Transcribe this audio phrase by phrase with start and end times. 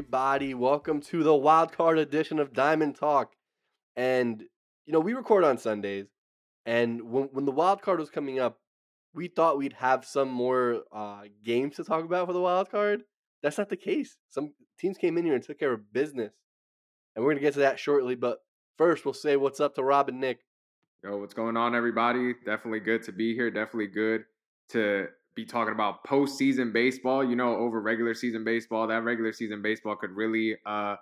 [0.00, 0.54] everybody?
[0.54, 3.34] Welcome to the wild card edition of Diamond Talk.
[3.94, 4.42] And
[4.86, 6.06] you know, we record on Sundays,
[6.64, 8.60] and when when the wild card was coming up,
[9.12, 13.02] we thought we'd have some more uh, games to talk about for the wild card.
[13.42, 14.16] That's not the case.
[14.30, 16.32] Some teams came in here and took care of business,
[17.14, 18.14] and we're gonna get to that shortly.
[18.14, 18.38] But
[18.78, 20.38] first, we'll say what's up to Rob and Nick.
[21.04, 22.32] Yo, what's going on, everybody?
[22.46, 23.50] Definitely good to be here.
[23.50, 24.24] Definitely good
[24.70, 27.24] to be talking about postseason baseball.
[27.24, 30.96] You know, over regular season baseball, that regular season baseball could really uh,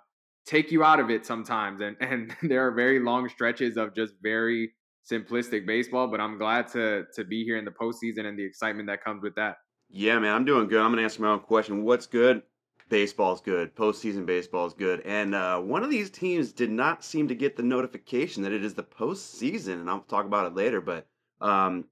[0.45, 4.13] take you out of it sometimes, and and there are very long stretches of just
[4.21, 4.71] very
[5.09, 6.07] simplistic baseball.
[6.07, 9.23] But I'm glad to to be here in the postseason and the excitement that comes
[9.23, 9.57] with that.
[9.89, 10.81] Yeah, man, I'm doing good.
[10.81, 11.83] I'm gonna answer my own question.
[11.83, 12.43] What's good?
[12.89, 13.75] Baseball's good.
[13.75, 15.01] Postseason baseball is good.
[15.01, 18.63] And uh, one of these teams did not seem to get the notification that it
[18.63, 20.81] is the postseason, and I'll talk about it later.
[20.81, 21.07] But
[21.39, 21.85] um,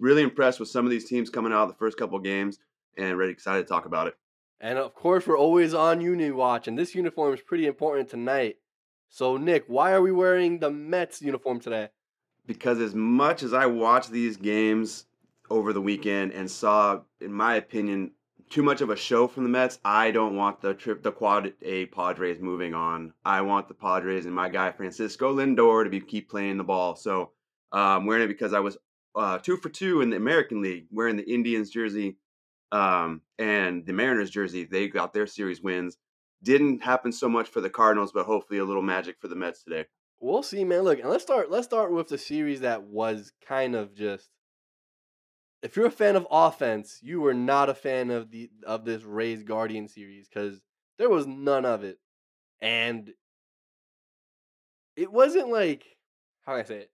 [0.00, 2.58] really impressed with some of these teams coming out of the first couple games,
[2.96, 4.14] and really excited to talk about it.
[4.60, 8.56] And of course, we're always on Uni Watch, and this uniform is pretty important tonight.
[9.08, 11.88] So, Nick, why are we wearing the Mets uniform today?
[12.46, 15.06] Because as much as I watched these games
[15.50, 18.12] over the weekend and saw, in my opinion,
[18.50, 19.78] too much of a show from the Mets.
[19.84, 23.12] I don't want the trip, the quad A Padres moving on.
[23.24, 26.96] I want the Padres and my guy Francisco Lindor to be keep playing the ball.
[26.96, 27.30] So
[27.72, 28.76] I'm um, wearing it because I was
[29.14, 32.16] uh, two for two in the American League, wearing the Indians jersey
[32.72, 34.64] um, and the Mariners jersey.
[34.64, 35.96] They got their series wins.
[36.42, 39.62] Didn't happen so much for the Cardinals, but hopefully a little magic for the Mets
[39.62, 39.86] today.
[40.20, 40.82] We'll see, man.
[40.82, 41.50] Look, and let's start.
[41.50, 44.28] Let's start with the series that was kind of just
[45.62, 49.02] if you're a fan of offense, you were not a fan of the of this
[49.02, 50.60] Rays Guardian series because
[50.98, 51.98] there was none of it,
[52.60, 53.10] and
[54.96, 55.84] it wasn't like
[56.42, 56.90] how can I say it.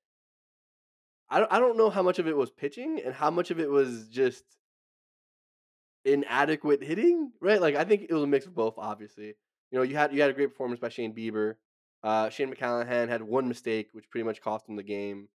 [1.29, 3.59] I don't I don't know how much of it was pitching and how much of
[3.59, 4.45] it was just
[6.05, 7.33] inadequate hitting.
[7.41, 8.75] Right, like I think it was a mix of both.
[8.79, 11.55] Obviously, you know you had you had a great performance by Shane Bieber.
[12.03, 15.29] Uh, Shane McClanahan had one mistake, which pretty much cost him the game.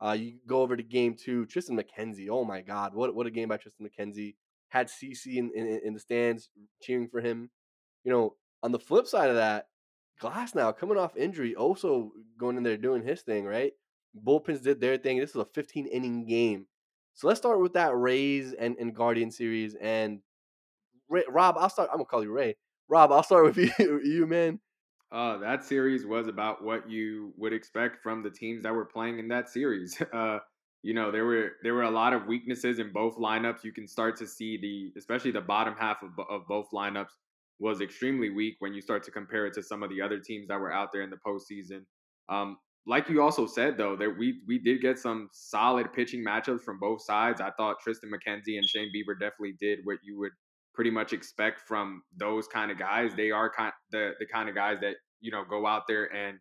[0.00, 2.28] Uh, you go over to game two, Tristan McKenzie.
[2.30, 4.34] Oh my God, what what a game by Tristan McKenzie.
[4.70, 6.48] Had CC in, in, in the stands
[6.82, 7.50] cheering for him.
[8.02, 9.68] You know, on the flip side of that,
[10.20, 13.72] Glasnow coming off injury, also going in there doing his thing, right?
[14.22, 15.18] Bullpens did their thing.
[15.18, 16.66] This is a 15 inning game.
[17.14, 19.74] So let's start with that Rays and, and Guardian series.
[19.76, 20.20] And
[21.08, 21.88] Ray, Rob, I'll start.
[21.90, 22.56] I'm gonna call you Ray.
[22.88, 24.60] Rob, I'll start with you, you man.
[25.12, 29.18] Uh, that series was about what you would expect from the teams that were playing
[29.18, 30.00] in that series.
[30.12, 30.38] Uh,
[30.82, 33.64] you know, there were there were a lot of weaknesses in both lineups.
[33.64, 37.08] You can start to see the, especially the bottom half of, of both lineups
[37.58, 40.48] was extremely weak when you start to compare it to some of the other teams
[40.48, 41.84] that were out there in the postseason.
[42.28, 46.60] Um, like you also said though, that we we did get some solid pitching matchups
[46.60, 47.40] from both sides.
[47.40, 50.32] I thought Tristan McKenzie and Shane Bieber definitely did what you would
[50.74, 53.12] pretty much expect from those kind of guys.
[53.16, 56.38] They are kind the the kind of guys that you know go out there and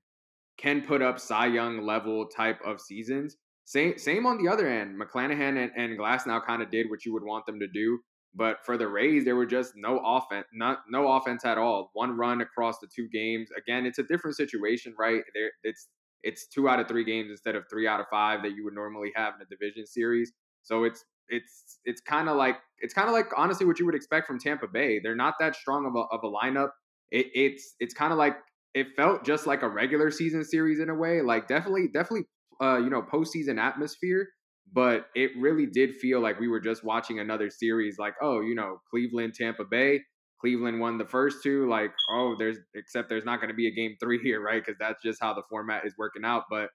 [0.57, 3.37] can put up Cy Young level type of seasons.
[3.65, 4.99] Same same on the other end.
[4.99, 7.99] McClanahan and, and Glasnow kind of did what you would want them to do.
[8.35, 11.91] But for the Rays, there were just no offense, not no offense at all.
[11.93, 13.49] One run across the two games.
[13.57, 15.21] Again, it's a different situation, right?
[15.35, 15.87] There, it's
[16.23, 18.73] it's two out of three games instead of three out of five that you would
[18.73, 20.31] normally have in a division series.
[20.63, 23.95] So it's it's it's kind of like it's kind of like honestly what you would
[23.95, 24.99] expect from Tampa Bay.
[24.99, 26.69] They're not that strong of a, of a lineup.
[27.11, 28.35] It, it's it's kind of like
[28.73, 31.21] it felt just like a regular season series in a way.
[31.21, 32.25] Like definitely definitely
[32.61, 34.27] uh, you know postseason atmosphere,
[34.71, 37.97] but it really did feel like we were just watching another series.
[37.99, 40.01] Like oh you know Cleveland Tampa Bay.
[40.43, 41.69] Cleveland won the first two.
[41.69, 44.77] Like oh there's except there's not going to be a game three here right because
[44.77, 46.43] that's just how the format is working out.
[46.49, 46.69] But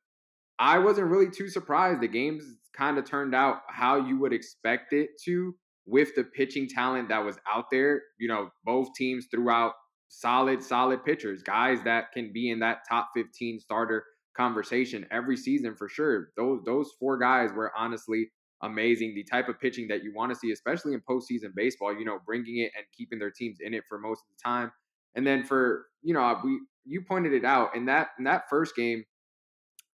[0.59, 2.01] I wasn't really too surprised.
[2.01, 5.55] The games kind of turned out how you would expect it to
[5.87, 8.03] with the pitching talent that was out there.
[8.19, 9.73] You know, both teams threw out
[10.09, 14.03] solid, solid pitchers, guys that can be in that top 15 starter
[14.35, 16.31] conversation every season for sure.
[16.39, 18.31] Those those four guys were honestly
[18.63, 19.15] amazing.
[19.15, 22.19] The type of pitching that you want to see, especially in postseason baseball, you know,
[22.25, 24.73] bringing it and keeping their teams in it for most of the time.
[25.15, 28.77] And then for you know, we you pointed it out in that in that first
[28.77, 29.05] game,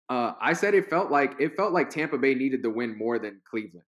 [0.09, 3.19] uh, I said it felt like it felt like Tampa Bay needed the win more
[3.19, 3.87] than Cleveland.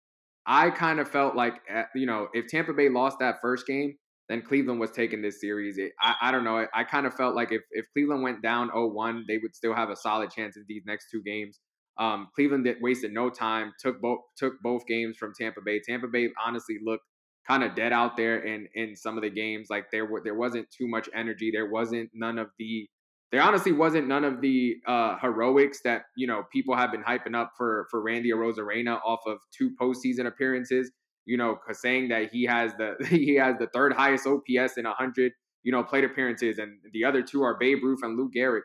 [0.45, 3.95] I kind of felt like eh, you know if Tampa Bay lost that first game,
[4.29, 5.77] then Cleveland was taking this series.
[5.77, 6.57] It, I, I don't know.
[6.57, 9.73] I, I kind of felt like if, if Cleveland went down 0-1, they would still
[9.73, 11.59] have a solid chance in these next two games.
[11.99, 15.81] Um, Cleveland did, wasted no time, took both took both games from Tampa Bay.
[15.85, 17.03] Tampa Bay honestly looked
[17.47, 19.67] kind of dead out there in in some of the games.
[19.69, 21.51] Like there were there wasn't too much energy.
[21.51, 22.87] There wasn't none of the
[23.31, 27.35] there honestly wasn't none of the uh, heroics that you know people have been hyping
[27.35, 30.91] up for for Randy Arozarena off of two postseason appearances.
[31.25, 35.31] you know, saying that he has the he has the third highest OPS in 100,
[35.63, 38.61] you know, plate appearances, and the other two are Babe Ruth and Lou Gehrig.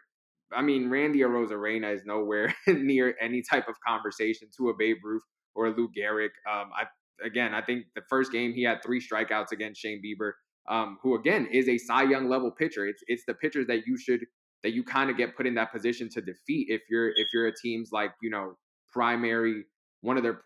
[0.55, 5.23] I mean, Randy Arozarena is nowhere near any type of conversation to a Babe Ruth
[5.55, 6.31] or a Lou Gehrig.
[6.51, 6.85] Um, I
[7.25, 10.33] again, I think the first game he had three strikeouts against Shane Bieber,
[10.69, 12.87] um, who again is a Cy Young level pitcher.
[12.87, 14.21] It's it's the pitchers that you should
[14.63, 17.47] that you kind of get put in that position to defeat if you're if you're
[17.47, 18.55] a team's like you know
[18.93, 19.65] primary
[20.01, 20.43] one of their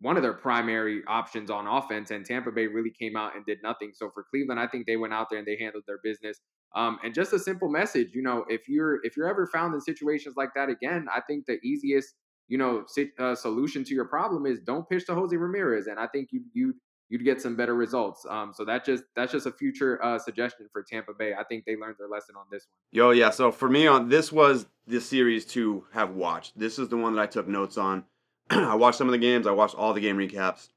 [0.00, 3.58] one of their primary options on offense, and Tampa Bay really came out and did
[3.62, 3.92] nothing.
[3.94, 6.40] So for Cleveland, I think they went out there and they handled their business.
[6.74, 9.80] Um, and just a simple message, you know, if you're if you're ever found in
[9.80, 12.14] situations like that again, I think the easiest
[12.48, 12.84] you know
[13.18, 16.42] uh, solution to your problem is don't pitch to Jose Ramirez, and I think you
[16.52, 16.74] you
[17.10, 18.24] you'd get some better results.
[18.28, 21.34] Um, so that just that's just a future uh, suggestion for Tampa Bay.
[21.38, 22.98] I think they learned their lesson on this one.
[22.98, 23.30] Yo, yeah.
[23.30, 26.58] So for me, on this was the series to have watched.
[26.58, 28.04] This is the one that I took notes on.
[28.50, 29.46] I watched some of the games.
[29.46, 30.68] I watched all the game recaps,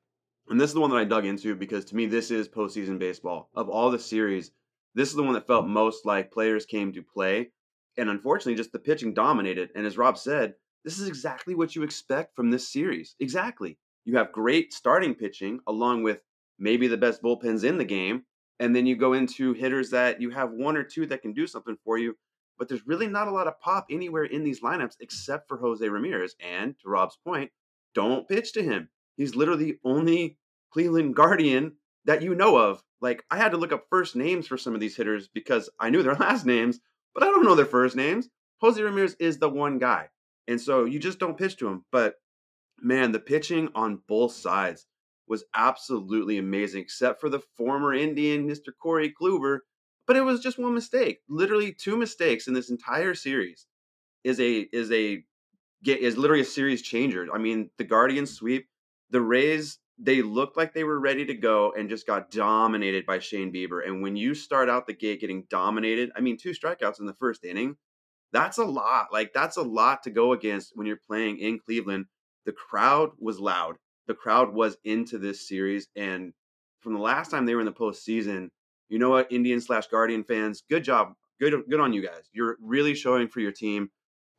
[0.50, 3.00] and this is the one that I dug into because to me, this is postseason
[3.00, 3.50] baseball.
[3.56, 4.52] Of all the series,
[4.96, 7.52] this is the one that felt most like players came to play,
[7.98, 9.70] and unfortunately, just the pitching dominated.
[9.76, 13.16] And as Rob said, this is exactly what you expect from this series.
[13.20, 13.78] Exactly.
[14.06, 16.20] You have great starting pitching along with
[16.60, 18.24] maybe the best bullpens in the game.
[18.60, 21.48] And then you go into hitters that you have one or two that can do
[21.48, 22.16] something for you.
[22.58, 25.88] But there's really not a lot of pop anywhere in these lineups except for Jose
[25.88, 26.36] Ramirez.
[26.40, 27.52] And to Rob's point,
[27.96, 28.90] don't pitch to him.
[29.18, 30.38] He's literally the only
[30.72, 31.74] Cleveland Guardian
[32.06, 32.84] that you know of.
[33.02, 35.90] Like, I had to look up first names for some of these hitters because I
[35.90, 36.80] knew their last names,
[37.14, 38.30] but I don't know their first names.
[38.62, 40.10] Jose Ramirez is the one guy.
[40.48, 41.86] And so you just don't pitch to him.
[41.92, 42.16] But
[42.82, 44.86] man, the pitching on both sides
[45.28, 48.70] was absolutely amazing, except for the former Indian, Mr.
[48.82, 49.60] Corey Kluber.
[50.06, 51.20] But it was just one mistake.
[51.30, 53.66] Literally two mistakes in this entire series
[54.24, 55.24] is a is a
[55.86, 57.28] is literally a series changer.
[57.34, 58.68] I mean, the Guardians sweep,
[59.10, 63.20] the Rays, they looked like they were ready to go and just got dominated by
[63.20, 63.86] Shane Bieber.
[63.86, 67.14] And when you start out the gate getting dominated, I mean, two strikeouts in the
[67.14, 67.78] first inning,
[68.32, 69.14] that's a lot.
[69.14, 72.06] Like that's a lot to go against when you're playing in Cleveland.
[72.46, 73.76] The crowd was loud.
[74.08, 76.34] The crowd was into this series, and
[76.82, 78.50] from the last time they were in the postseason,
[78.90, 82.24] you know what, Indian slash Guardian fans, good job, good good on you guys.
[82.34, 83.90] You're really showing for your team,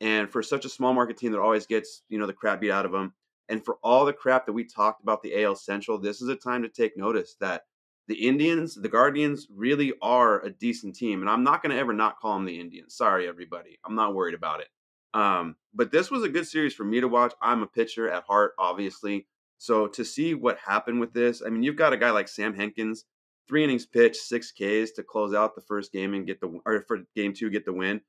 [0.01, 2.69] and for such a small market team that always gets you know the crap beat
[2.69, 3.15] out of them,
[3.49, 6.35] and for all the crap that we talked about the AL Central, this is a
[6.35, 7.63] time to take notice that
[8.07, 11.21] the Indians, the Guardians really are a decent team.
[11.21, 12.95] And I'm not going to ever not call them the Indians.
[12.95, 13.79] Sorry, everybody.
[13.85, 14.67] I'm not worried about it.
[15.13, 17.33] Um, but this was a good series for me to watch.
[17.41, 19.27] I'm a pitcher at heart, obviously.
[19.57, 22.53] So to see what happened with this, I mean, you've got a guy like Sam
[22.53, 23.05] Hentges,
[23.47, 26.81] three innings pitched, six Ks to close out the first game and get the, or
[26.81, 28.01] for game two, get the win.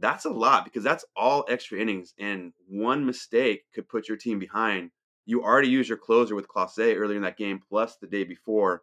[0.00, 2.14] That's a lot because that's all extra innings.
[2.18, 4.90] And one mistake could put your team behind.
[5.26, 8.82] You already used your closer with Clase earlier in that game, plus the day before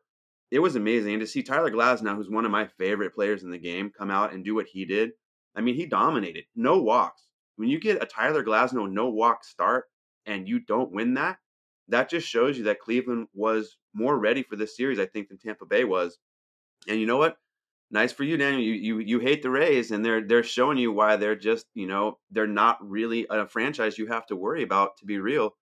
[0.51, 1.13] it was amazing.
[1.13, 4.11] And to see Tyler Glasnow, who's one of my favorite players in the game, come
[4.11, 5.11] out and do what he did.
[5.55, 6.45] I mean, he dominated.
[6.55, 7.23] No walks.
[7.55, 9.85] When you get a Tyler Glasnow no walk start
[10.25, 11.37] and you don't win that,
[11.87, 15.37] that just shows you that Cleveland was more ready for this series, I think, than
[15.37, 16.17] Tampa Bay was.
[16.87, 17.37] And you know what?
[17.91, 18.61] Nice for you, Daniel.
[18.61, 21.87] You you you hate the Rays, and they're they're showing you why they're just you
[21.87, 25.55] know they're not really a franchise you have to worry about to be real.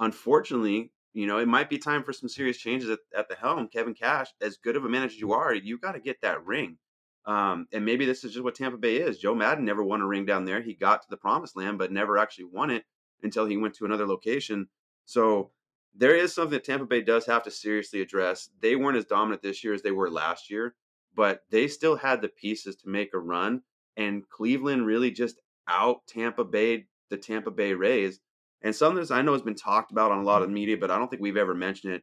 [0.00, 3.68] Unfortunately, you know, it might be time for some serious changes at, at the helm.
[3.68, 6.76] Kevin Cash, as good of a manager you are, you got to get that ring.
[7.24, 9.18] Um, and maybe this is just what Tampa Bay is.
[9.18, 10.62] Joe Maddon never won a ring down there.
[10.62, 12.84] He got to the promised land, but never actually won it
[13.22, 14.68] until he went to another location.
[15.06, 15.52] So
[15.94, 18.50] there is something that Tampa Bay does have to seriously address.
[18.60, 20.74] They weren't as dominant this year as they were last year,
[21.16, 23.62] but they still had the pieces to make a run.
[23.96, 28.20] And Cleveland really just out Tampa Bay, the Tampa Bay Rays
[28.62, 30.90] and something that I know has been talked about on a lot of media, but
[30.90, 32.02] I don't think we've ever mentioned it.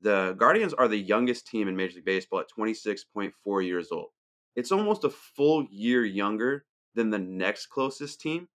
[0.00, 4.08] The Guardians are the youngest team in Major League Baseball at 26.4 years old.
[4.56, 6.64] It's almost a full year younger
[6.94, 8.48] than the next closest team,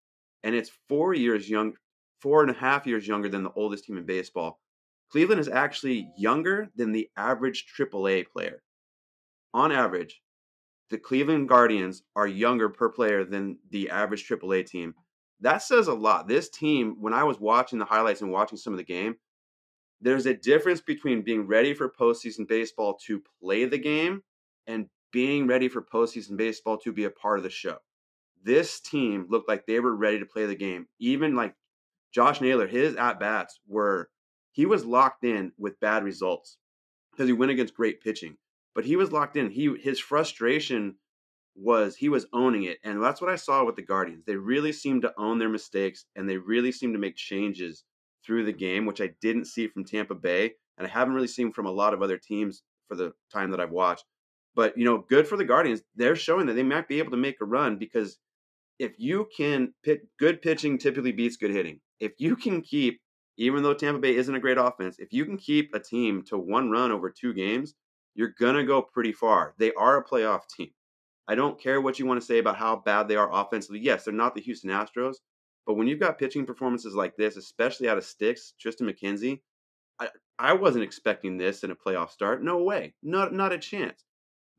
[0.43, 1.73] and it's four years young,
[2.19, 4.59] four and a half years younger than the oldest team in baseball.
[5.11, 8.63] Cleveland is actually younger than the average AAA player.
[9.55, 10.21] On average,
[10.89, 14.93] the Cleveland Guardians are younger per player than the average AAA team
[15.39, 16.27] that says a lot.
[16.27, 19.15] This team, when I was watching the highlights and watching some of the game,
[20.01, 24.23] there's a difference between being ready for postseason baseball to play the game
[24.67, 27.77] and being ready for postseason baseball to be a part of the show.
[28.43, 30.87] This team looked like they were ready to play the game.
[30.99, 31.55] Even like
[32.11, 34.09] Josh Naylor, his at bats were,
[34.51, 36.57] he was locked in with bad results
[37.11, 38.37] because he went against great pitching,
[38.75, 39.49] but he was locked in.
[39.49, 40.95] He his frustration
[41.55, 42.79] was he was owning it.
[42.83, 44.25] And that's what I saw with the Guardians.
[44.25, 47.85] They really seemed to own their mistakes and they really seemed to make changes
[48.25, 50.53] through the game, which I didn't see from Tampa Bay.
[50.77, 53.61] and I haven't really seen from a lot of other teams for the time that
[53.61, 54.03] I've watched.
[54.55, 55.81] But you know, good for the Guardians.
[55.95, 58.17] They're showing that they might be able to make a run because
[58.77, 61.79] if you can pit good pitching typically beats good hitting.
[62.01, 62.99] If you can keep,
[63.37, 66.37] even though Tampa Bay isn't a great offense, if you can keep a team to
[66.37, 67.73] one run over two games,
[68.15, 69.53] you're gonna go pretty far.
[69.57, 70.71] They are a playoff team.
[71.27, 73.79] I don't care what you want to say about how bad they are offensively.
[73.79, 75.15] Yes, they're not the Houston Astros,
[75.65, 79.41] but when you've got pitching performances like this, especially out of sticks, Tristan McKenzie,
[79.99, 82.43] I, I wasn't expecting this in a playoff start.
[82.43, 82.93] No way.
[83.01, 84.03] Not not a chance.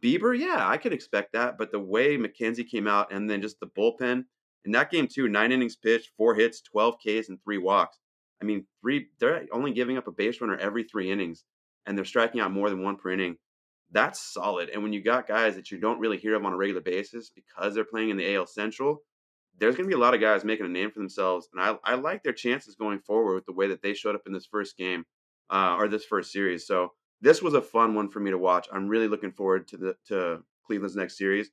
[0.02, 3.60] Bieber, yeah, I could expect that, but the way McKenzie came out and then just
[3.60, 4.25] the bullpen
[4.66, 7.98] in that game too, nine innings pitched, four hits, twelve Ks, and three walks.
[8.42, 11.44] I mean, three they're only giving up a base runner every three innings,
[11.86, 13.38] and they're striking out more than one per inning.
[13.93, 14.69] That's solid.
[14.71, 17.31] And when you got guys that you don't really hear of on a regular basis
[17.31, 19.02] because they're playing in the AL Central,
[19.59, 21.49] there's going to be a lot of guys making a name for themselves.
[21.52, 24.26] And I, I like their chances going forward with the way that they showed up
[24.26, 25.05] in this first game
[25.50, 26.66] uh, or this first series.
[26.66, 28.69] So this was a fun one for me to watch.
[28.73, 31.50] I'm really looking forward to the to Cleveland's next series.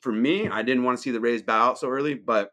[0.00, 2.50] For me, I didn't want to see the Rays bow out so early, but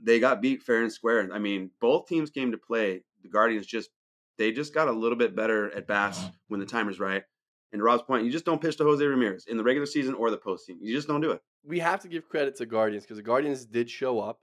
[0.00, 1.28] they got beat fair and square.
[1.32, 3.02] I mean, both teams came to play.
[3.22, 3.90] The Guardians just
[4.38, 7.24] they just got a little bit better at bats when the time is right.
[7.72, 10.30] And Rob's point, you just don't pitch to Jose Ramirez in the regular season or
[10.30, 10.78] the postseason.
[10.80, 11.42] You just don't do it.
[11.64, 14.40] We have to give credit to Guardians because the Guardians did show up,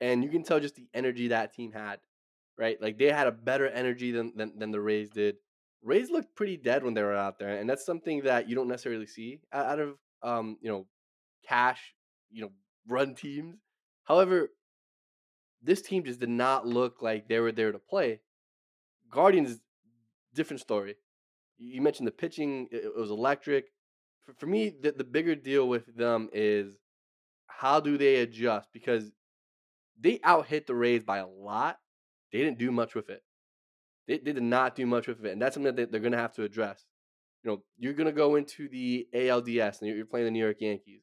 [0.00, 1.98] and you can tell just the energy that team had,
[2.56, 2.80] right?
[2.80, 5.36] Like they had a better energy than than, than the Rays did.
[5.82, 8.68] Rays looked pretty dead when they were out there, and that's something that you don't
[8.68, 10.86] necessarily see out of um, you know,
[11.46, 11.94] Cash,
[12.30, 12.50] you know,
[12.86, 13.56] run teams.
[14.04, 14.50] However,
[15.62, 18.20] this team just did not look like they were there to play.
[19.10, 19.60] Guardians,
[20.34, 20.96] different story.
[21.60, 23.66] You mentioned the pitching; it, was electric.
[24.24, 26.72] For, for me, the, the bigger deal with them is
[27.46, 29.10] how do they adjust because
[30.00, 31.76] they out hit the Rays by a lot.
[32.32, 33.22] They didn't do much with it.
[34.08, 36.18] They, they did not do much with it, and that's something that they're going to
[36.18, 36.86] have to address.
[37.42, 40.60] You know, you're going to go into the ALDS and you're playing the New York
[40.60, 41.02] Yankees.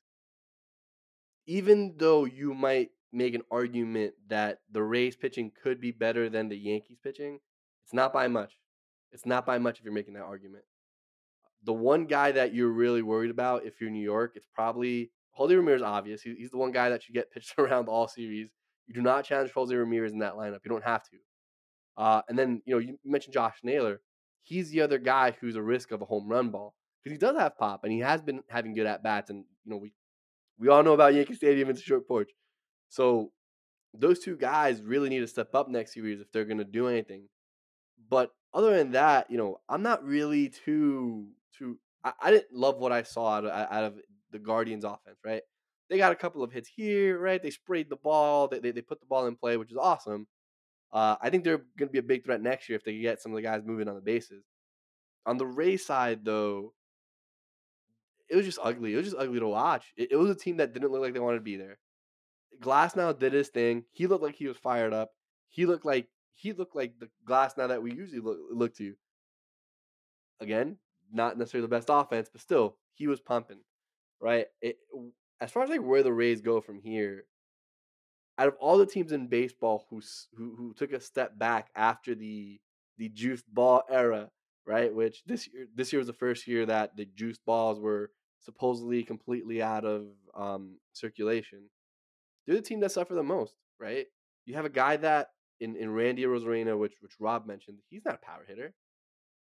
[1.46, 6.50] Even though you might make an argument that the Rays pitching could be better than
[6.50, 7.40] the Yankees pitching,
[7.84, 8.58] it's not by much.
[9.12, 10.64] It's not by much if you're making that argument.
[11.64, 15.56] The one guy that you're really worried about if you're New York, it's probably Jose
[15.56, 15.82] Ramirez.
[15.82, 18.50] Obvious, he's the one guy that should get pitched around all series.
[18.88, 20.60] You do not challenge Jose Ramirez in that lineup.
[20.64, 21.18] You don't have to.
[21.98, 24.02] Uh, and then you know you mentioned Josh Naylor.
[24.44, 27.38] He's the other guy who's a risk of a home run ball because he does
[27.38, 29.30] have pop and he has been having good at bats.
[29.30, 29.94] And you know we
[30.60, 31.70] we all know about Yankee Stadium.
[31.70, 32.32] It's a short porch.
[32.90, 33.32] So
[33.94, 36.88] those two guys really need to step up next series if they're going to do
[36.88, 37.28] anything.
[38.10, 41.28] But other than that, you know, I'm not really too
[41.58, 41.78] too.
[42.04, 43.96] I, I didn't love what I saw out of, out of
[44.32, 45.18] the Guardians' offense.
[45.24, 45.42] Right,
[45.90, 47.20] they got a couple of hits here.
[47.20, 48.48] Right, they sprayed the ball.
[48.48, 50.28] They they, they put the ball in play, which is awesome.
[50.92, 53.22] Uh, I think they're going to be a big threat next year if they get
[53.22, 54.44] some of the guys moving on the bases.
[55.26, 56.74] On the Ray side, though,
[58.30, 58.94] it was just ugly.
[58.94, 59.92] It was just ugly to watch.
[59.98, 61.78] It, it was a team that didn't look like they wanted to be there.
[62.62, 63.84] Glasnow did his thing.
[63.92, 65.12] He looked like he was fired up.
[65.50, 68.94] He looked like he looked like the Glasnow that we usually look, look to.
[70.40, 70.78] Again,
[71.12, 73.60] not necessarily the best offense, but still, he was pumping.
[74.22, 74.48] Right.
[74.62, 74.78] It,
[75.42, 77.26] as far as like where the Rays go from here,
[78.38, 80.02] out of all the teams in baseball who
[80.36, 82.60] who, who took a step back after the
[82.98, 84.30] the juiced ball era,
[84.66, 84.94] right?
[84.94, 89.04] Which this year this year was the first year that the juice balls were supposedly
[89.04, 91.70] completely out of um, circulation
[92.48, 94.08] they're the team that suffer the most, right?
[94.46, 95.28] You have a guy that
[95.60, 98.74] in, in Randy Arozarena, which which Rob mentioned, he's not a power hitter.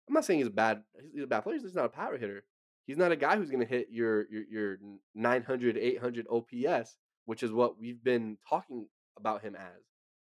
[0.08, 1.58] I'm not saying he's a bad he's a bad player.
[1.58, 2.44] He's not a power hitter.
[2.86, 4.76] He's not a guy who's going to hit your, your your
[5.14, 9.82] 900 800 OPS, which is what we've been talking about him as.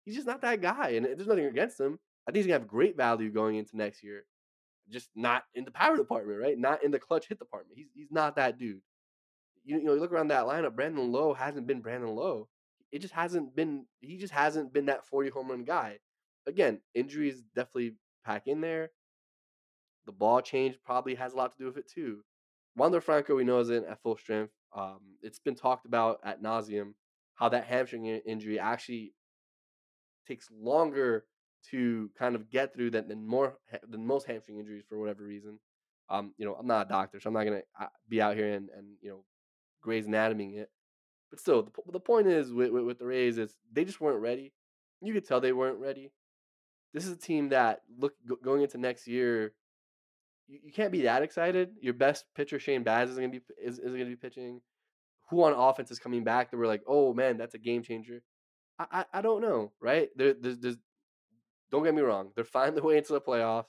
[0.04, 1.98] He's just not that guy, and there's nothing against him.
[2.26, 4.24] I think he's gonna have great value going into next year.
[4.90, 6.58] Just not in the power department, right?
[6.58, 7.76] Not in the clutch hit department.
[7.76, 8.80] He's he's not that dude.
[9.64, 10.76] You, you know, you look around that lineup.
[10.76, 12.48] Brandon Lowe hasn't been Brandon Lowe
[12.92, 15.98] it just hasn't been he just hasn't been that 40 home run guy.
[16.46, 18.90] Again, injuries definitely pack in there.
[20.06, 22.22] The ball change probably has a lot to do with it too.
[22.76, 24.52] Wander Franco, we know, isn't at full strength.
[24.74, 26.92] Um, it's been talked about at nauseum
[27.34, 29.14] how that hamstring injury actually
[30.26, 31.24] takes longer
[31.70, 35.58] to kind of get through than, than more than most hamstring injuries for whatever reason.
[36.08, 38.52] Um, you know, I'm not a doctor, so I'm not gonna uh, be out here
[38.52, 39.24] and, and you know,
[39.82, 40.70] Grey's Anatomying it.
[41.36, 44.22] But still, the, the point is with, with, with the Rays is they just weren't
[44.22, 44.54] ready.
[45.02, 46.10] You could tell they weren't ready.
[46.94, 49.52] This is a team that look going into next year.
[50.48, 51.72] You, you can't be that excited.
[51.82, 54.62] Your best pitcher Shane Baz is gonna be is, is gonna be pitching.
[55.28, 58.22] Who on offense is coming back that we're like, oh man, that's a game changer.
[58.78, 60.08] I I, I don't know, right?
[60.16, 60.76] There, there's, there's
[61.70, 62.30] don't get me wrong.
[62.34, 63.66] They're finding their way into the playoffs,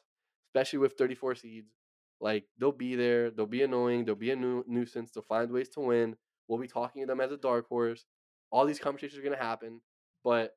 [0.52, 1.74] especially with 34 seeds.
[2.22, 5.68] Like they'll be there, they'll be annoying, they'll be a nu- nuisance, they'll find ways
[5.72, 6.16] to win.
[6.48, 8.06] We'll be talking to them as a dark horse.
[8.52, 9.82] All these conversations are gonna happen,
[10.24, 10.56] but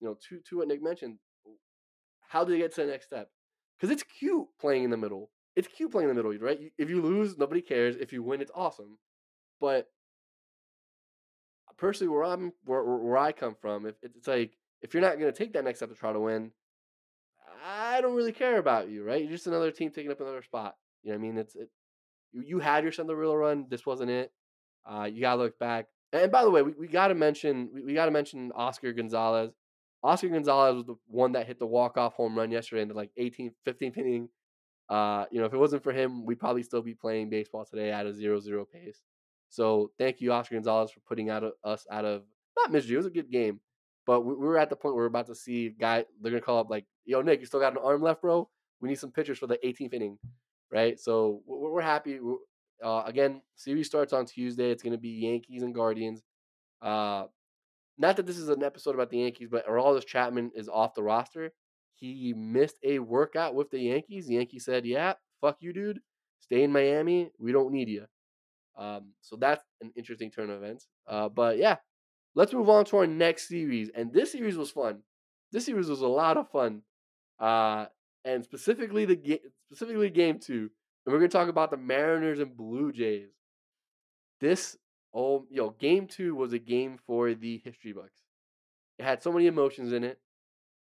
[0.00, 1.18] you know, to to what Nick mentioned,
[2.28, 3.30] how do they get to the next step?
[3.78, 5.30] Because it's cute playing in the middle.
[5.56, 6.58] It's cute playing in the middle, right?
[6.78, 7.96] If you lose, nobody cares.
[7.96, 8.98] If you win, it's awesome.
[9.60, 9.88] But
[11.76, 15.32] personally, where I'm where, where I come from, if it's like if you're not gonna
[15.32, 16.52] take that next step to try to win,
[17.64, 19.22] I don't really care about you, right?
[19.22, 20.76] You're just another team taking up another spot.
[21.02, 21.38] You know what I mean?
[21.38, 21.70] It's it,
[22.32, 23.66] you, you had your Cinderella run.
[23.68, 24.32] This wasn't it.
[24.88, 25.86] Uh, you gotta look back.
[26.12, 29.52] And by the way, we, we gotta mention we, we gotta mention Oscar Gonzalez.
[30.02, 33.10] Oscar Gonzalez was the one that hit the walk-off home run yesterday in the like
[33.18, 34.28] 18th, 15th inning.
[34.88, 37.90] Uh, you know, if it wasn't for him, we'd probably still be playing baseball today
[37.90, 39.02] at a 0-0 pace.
[39.50, 42.22] So thank you, Oscar Gonzalez, for putting out of, us out of
[42.56, 42.94] not misery.
[42.94, 43.60] It was a good game,
[44.06, 46.04] but we, we were at the point where we're about to see guy.
[46.20, 48.48] They're gonna call up like, "Yo, Nick, you still got an arm left, bro?
[48.80, 50.18] We need some pitchers for the 18th inning,
[50.70, 52.18] right?" So we're, we're happy.
[52.82, 54.70] Uh, again, series starts on Tuesday.
[54.70, 56.22] It's gonna be Yankees and Guardians.
[56.82, 57.26] Uh,
[57.98, 61.02] not that this is an episode about the Yankees, but Aroldis Chapman is off the
[61.02, 61.52] roster.
[61.94, 64.28] He missed a workout with the Yankees.
[64.28, 66.00] The Yankees said, "Yeah, fuck you, dude.
[66.40, 67.32] Stay in Miami.
[67.38, 68.06] We don't need you."
[68.76, 70.86] Um, so that's an interesting turn of events.
[71.06, 71.76] Uh, but yeah,
[72.34, 73.90] let's move on to our next series.
[73.94, 75.02] And this series was fun.
[75.52, 76.82] This series was a lot of fun.
[77.40, 77.86] Uh,
[78.24, 80.70] and specifically the game, specifically game two.
[81.08, 83.30] And we're gonna talk about the Mariners and Blue Jays.
[84.42, 84.76] This
[85.14, 88.18] oh yo, game two was a game for the history books.
[88.98, 90.18] It had so many emotions in it.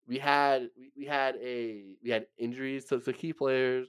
[0.05, 3.87] We had we, we had a we had injuries to, to key players.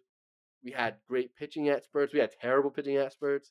[0.62, 2.12] We had great pitching experts.
[2.12, 3.50] We had terrible pitching experts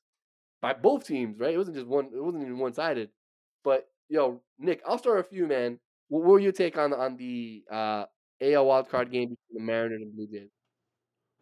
[0.62, 1.56] by both teams, right?
[1.56, 2.06] It wasn't just one.
[2.16, 3.10] It wasn't even one sided.
[3.66, 5.80] But yo, Nick, I'll start with you, man.
[6.08, 8.06] What were your take on on the uh,
[8.40, 10.57] AL wildcard game between the Mariners and Blue Jays?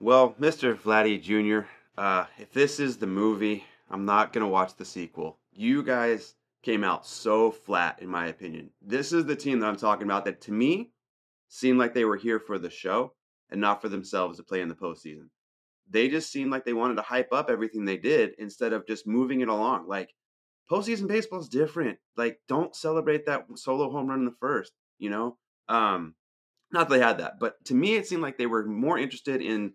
[0.06, 0.76] Well, Mr.
[0.76, 5.40] Vladdy Jr., uh, if this is the movie, I'm not gonna watch the sequel.
[5.52, 8.70] You guys came out so flat, in my opinion.
[8.84, 10.92] This is the team that I'm talking about that to me
[11.48, 13.14] seemed like they were here for the show
[13.50, 15.30] and not for themselves to play in the postseason
[15.90, 19.08] they just seemed like they wanted to hype up everything they did instead of just
[19.08, 19.88] moving it along.
[19.88, 20.14] Like
[20.70, 21.98] postseason baseball is different.
[22.16, 24.72] Like don't celebrate that solo home run in the first.
[25.00, 25.38] You know,
[25.68, 26.14] um,
[26.72, 29.42] not that they had that, but to me it seemed like they were more interested
[29.42, 29.74] in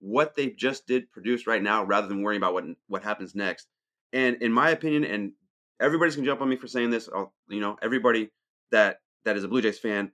[0.00, 3.66] what they just did produce right now rather than worrying about what what happens next.
[4.12, 5.32] And in my opinion, and
[5.80, 7.08] everybody's gonna jump on me for saying this.
[7.14, 8.30] I'll, you know, everybody
[8.70, 10.12] that that is a Blue Jays fan,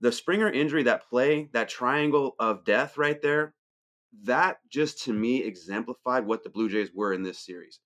[0.00, 3.54] the Springer injury, that play, that triangle of death right there,
[4.24, 7.80] that just to me exemplified what the Blue Jays were in this series.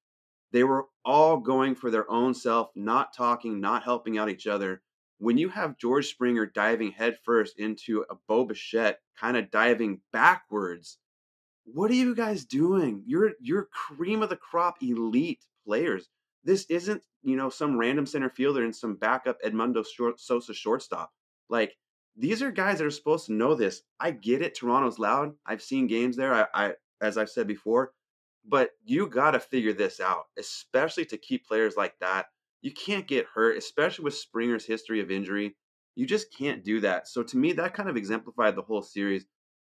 [0.52, 4.82] They were all going for their own self, not talking, not helping out each other.
[5.18, 10.98] When you have George Springer diving headfirst into a Bo Bichette, kind of diving backwards,
[11.64, 13.02] what are you guys doing?
[13.06, 16.08] You're you're cream of the crop elite players.
[16.44, 19.84] This isn't, you know, some random center fielder and some backup Edmundo
[20.16, 21.12] Sosa shortstop.
[21.48, 21.76] Like
[22.16, 23.82] these are guys that are supposed to know this.
[24.00, 24.54] I get it.
[24.54, 25.34] Toronto's loud.
[25.46, 26.34] I've seen games there.
[26.34, 27.92] I, I as I've said before,
[28.44, 32.26] but you got to figure this out, especially to keep players like that.
[32.60, 35.56] You can't get hurt, especially with Springer's history of injury.
[35.96, 37.08] You just can't do that.
[37.08, 39.26] So to me, that kind of exemplified the whole series.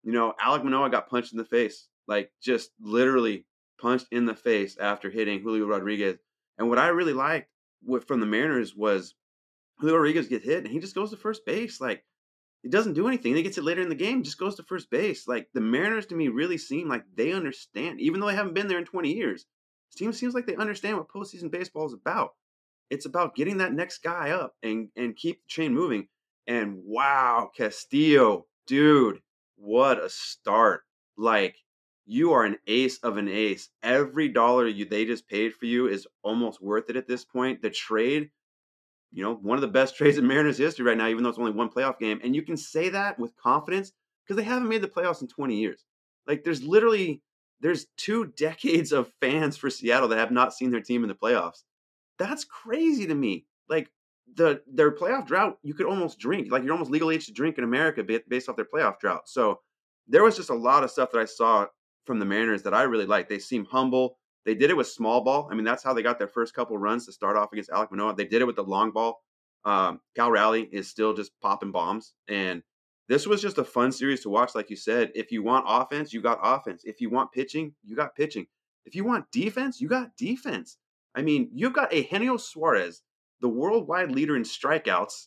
[0.04, 3.46] You know, Alek Manoah got punched in the face, like just literally
[3.80, 6.18] punched in the face after hitting Julio Rodriguez.
[6.58, 7.48] And what I really liked
[7.82, 9.14] with, from the Mariners was
[9.78, 11.80] Julio Rodriguez get hit and he just goes to first base.
[11.80, 12.04] Like
[12.62, 13.34] he doesn't do anything.
[13.34, 15.26] He gets it later in the game, just goes to first base.
[15.26, 18.68] Like the Mariners to me really seem like they understand, even though they haven't been
[18.68, 19.46] there in 20 years.
[19.90, 22.30] This team seems like they understand what postseason baseball is about.
[22.90, 26.08] It's about getting that next guy up and and keep the chain moving.
[26.46, 29.20] And wow, Castillo, dude,
[29.56, 30.82] what a start!
[31.16, 31.56] Like
[32.06, 33.70] you are an ace of an ace.
[33.82, 37.62] Every dollar you they just paid for you is almost worth it at this point.
[37.62, 38.30] The trade
[39.14, 41.38] you know, one of the best trades in Mariners history right now, even though it's
[41.38, 42.20] only one playoff game.
[42.22, 43.92] And you can say that with confidence
[44.24, 45.84] because they haven't made the playoffs in 20 years.
[46.26, 47.22] Like there's literally
[47.60, 51.14] there's two decades of fans for Seattle that have not seen their team in the
[51.14, 51.62] playoffs.
[52.18, 53.46] That's crazy to me.
[53.68, 53.90] Like
[54.36, 56.50] the their playoff drought, you could almost drink.
[56.50, 59.28] Like you're almost legal age to drink in America based off their playoff drought.
[59.28, 59.60] So
[60.08, 61.66] there was just a lot of stuff that I saw
[62.04, 63.28] from the Mariners that I really liked.
[63.28, 64.18] They seem humble.
[64.44, 65.48] They did it with small ball.
[65.50, 67.90] I mean, that's how they got their first couple runs to start off against Alek
[67.90, 68.14] Manoah.
[68.14, 69.22] They did it with the long ball.
[69.64, 72.12] Um, Cal Raleigh is still just popping bombs.
[72.28, 72.62] And
[73.08, 74.54] this was just a fun series to watch.
[74.54, 76.82] Like you said, if you want offense, you got offense.
[76.84, 78.46] If you want pitching, you got pitching.
[78.84, 80.76] If you want defense, you got defense.
[81.14, 83.02] I mean, you've got a Eugenio Suarez,
[83.44, 85.26] the worldwide leader in strikeouts,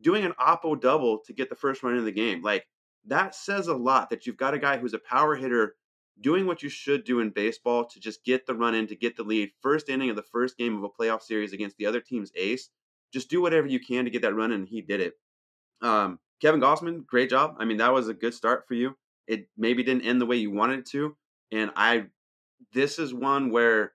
[0.00, 2.42] doing an oppo double to get the first run in the game.
[2.42, 2.66] Like,
[3.06, 5.76] that says a lot that you've got a guy who's a power hitter
[6.20, 9.16] doing what you should do in baseball to just get the run in, to get
[9.16, 9.50] the lead.
[9.60, 12.68] First inning of the first game of a playoff series against the other team's ace.
[13.12, 15.14] Just do whatever you can to get that run in, and he did it.
[15.82, 17.54] Um, Kevin Gausman, great job.
[17.60, 18.96] I mean, that was a good start for you.
[19.28, 21.16] It maybe didn't end the way you wanted it to.
[21.52, 22.06] And I,
[22.72, 23.92] this is one where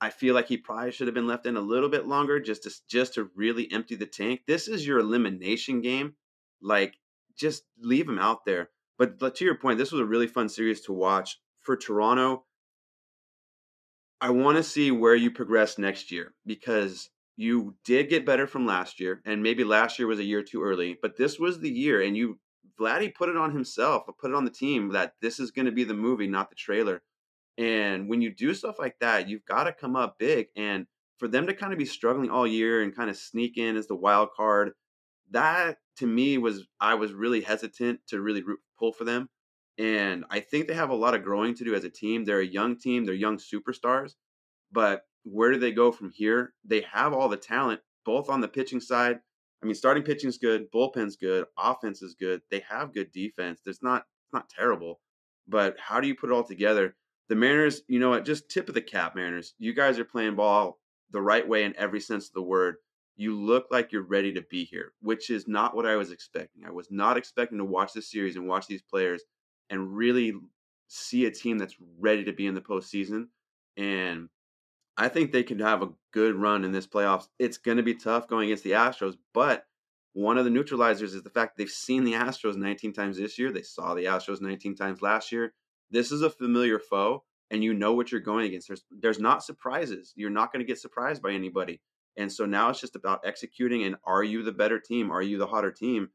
[0.00, 2.64] I feel like he probably should have been left in a little bit longer just
[2.64, 4.42] to just to really empty the tank.
[4.46, 6.14] This is your elimination game.
[6.60, 6.94] Like,
[7.36, 8.70] just leave him out there.
[8.98, 12.44] But, but to your point, this was a really fun series to watch for Toronto.
[14.20, 18.66] I want to see where you progress next year because you did get better from
[18.66, 21.70] last year, and maybe last year was a year too early, but this was the
[21.70, 22.38] year, and you
[22.80, 25.72] Vladdy put it on himself, put it on the team that this is going to
[25.72, 27.02] be the movie, not the trailer.
[27.58, 30.48] And when you do stuff like that, you've got to come up big.
[30.56, 30.86] And
[31.18, 33.86] for them to kind of be struggling all year and kind of sneak in as
[33.86, 34.72] the wild card,
[35.30, 39.28] that to me was I was really hesitant to really root, pull for them.
[39.78, 42.24] And I think they have a lot of growing to do as a team.
[42.24, 44.14] They're a young team, they're young superstars.
[44.72, 46.54] But where do they go from here?
[46.64, 49.20] They have all the talent, both on the pitching side.
[49.62, 52.42] I mean, starting pitching's good, bullpen's good, offense is good.
[52.50, 53.60] They have good defense.
[53.66, 55.00] It's not it's not terrible.
[55.48, 56.96] But how do you put it all together?
[57.28, 59.54] The Mariners, you know what, just tip of the cap, Mariners.
[59.58, 60.78] You guys are playing ball
[61.10, 62.76] the right way in every sense of the word.
[63.16, 66.64] You look like you're ready to be here, which is not what I was expecting.
[66.64, 69.22] I was not expecting to watch this series and watch these players
[69.70, 70.34] and really
[70.88, 73.28] see a team that's ready to be in the postseason.
[73.76, 74.28] And
[74.96, 77.28] I think they can have a good run in this playoffs.
[77.38, 79.66] It's going to be tough going against the Astros, but
[80.12, 83.52] one of the neutralizers is the fact they've seen the Astros 19 times this year.
[83.52, 85.52] They saw the Astros 19 times last year.
[85.90, 88.68] This is a familiar foe, and you know what you're going against.
[88.68, 90.12] There's there's not surprises.
[90.16, 91.80] You're not going to get surprised by anybody.
[92.16, 95.10] And so now it's just about executing and are you the better team?
[95.10, 96.08] Are you the hotter team?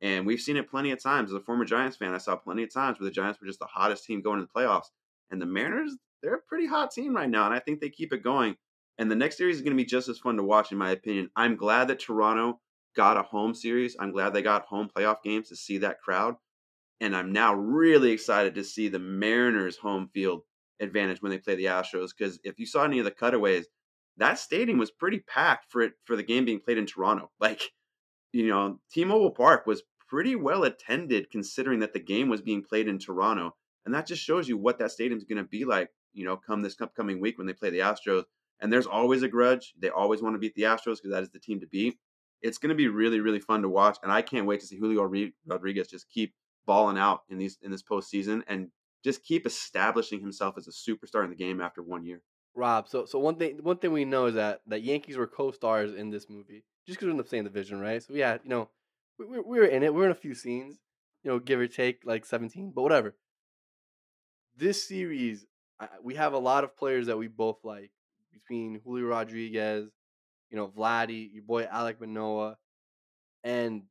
[0.00, 1.30] And we've seen it plenty of times.
[1.30, 3.58] As a former Giants fan, I saw plenty of times where the Giants were just
[3.58, 4.86] the hottest team going to the playoffs.
[5.30, 7.46] And the Mariners, they're a pretty hot team right now.
[7.46, 8.56] And I think they keep it going.
[8.98, 10.90] And the next series is going to be just as fun to watch, in my
[10.90, 11.30] opinion.
[11.34, 12.60] I'm glad that Toronto
[12.96, 13.96] got a home series.
[13.98, 16.36] I'm glad they got home playoff games to see that crowd.
[17.00, 20.42] And I'm now really excited to see the Mariners' home field
[20.80, 22.10] advantage when they play the Astros.
[22.16, 23.66] Because if you saw any of the cutaways,
[24.16, 27.30] that stadium was pretty packed for it for the game being played in Toronto.
[27.40, 27.62] Like
[28.32, 32.88] you know, T-Mobile Park was pretty well attended considering that the game was being played
[32.88, 33.54] in Toronto.
[33.84, 36.62] And that just shows you what that stadium's going to be like, you know, come
[36.62, 38.24] this upcoming week when they play the Astros.
[38.60, 39.72] And there's always a grudge.
[39.78, 41.96] They always want to beat the Astros because that is the team to beat.
[42.42, 43.98] It's going to be really, really fun to watch.
[44.02, 45.08] And I can't wait to see Julio
[45.46, 46.34] Rodriguez just keep
[46.68, 48.68] balling out in these in this postseason and
[49.02, 52.20] just keep establishing himself as a superstar in the game after one year.
[52.54, 55.94] Rob, so so one thing one thing we know is that that Yankees were co-stars
[55.94, 58.02] in this movie just because we're in the same division, right?
[58.02, 58.68] So yeah, you know,
[59.18, 59.94] we, we, we were in it.
[59.94, 60.76] We are in a few scenes,
[61.22, 63.16] you know, give or take like seventeen, but whatever.
[64.56, 65.46] This series,
[65.80, 67.92] I, we have a lot of players that we both like
[68.32, 69.88] between Julio Rodriguez,
[70.50, 72.58] you know, Vladdy, your boy Alek Manoah,
[73.42, 73.84] and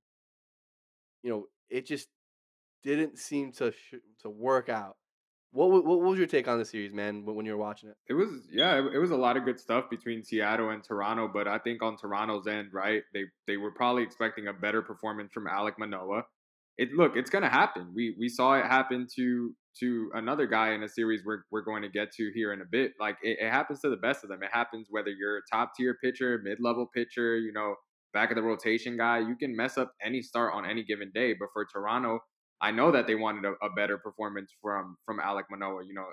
[1.24, 2.08] you know, it just
[2.84, 4.98] didn't seem to sh- to work out
[5.52, 7.26] what, what, what was your take on the series, man?
[7.26, 9.60] When you were watching it, it was yeah, it, it, was a lot of good
[9.60, 11.30] stuff between Seattle and Toronto.
[11.32, 15.32] But I think on Toronto's end, right, they they were probably expecting a better performance
[15.34, 16.24] from Alek Manoah.
[16.78, 17.92] It look, it's gonna happen.
[17.96, 21.82] We we saw it happen to to another guy in a series we're we're going
[21.82, 22.92] to get to here in a bit.
[23.00, 24.44] Like it, it happens to the best of them.
[24.44, 27.76] It happens whether you're a top tier pitcher, mid level pitcher, you know,
[28.14, 29.20] back of the rotation guy.
[29.20, 31.34] You can mess up any start on any given day.
[31.40, 32.20] But for Toronto,
[32.62, 35.86] I know that they wanted a, a better performance from from Alek Manoah.
[35.86, 36.08] You know,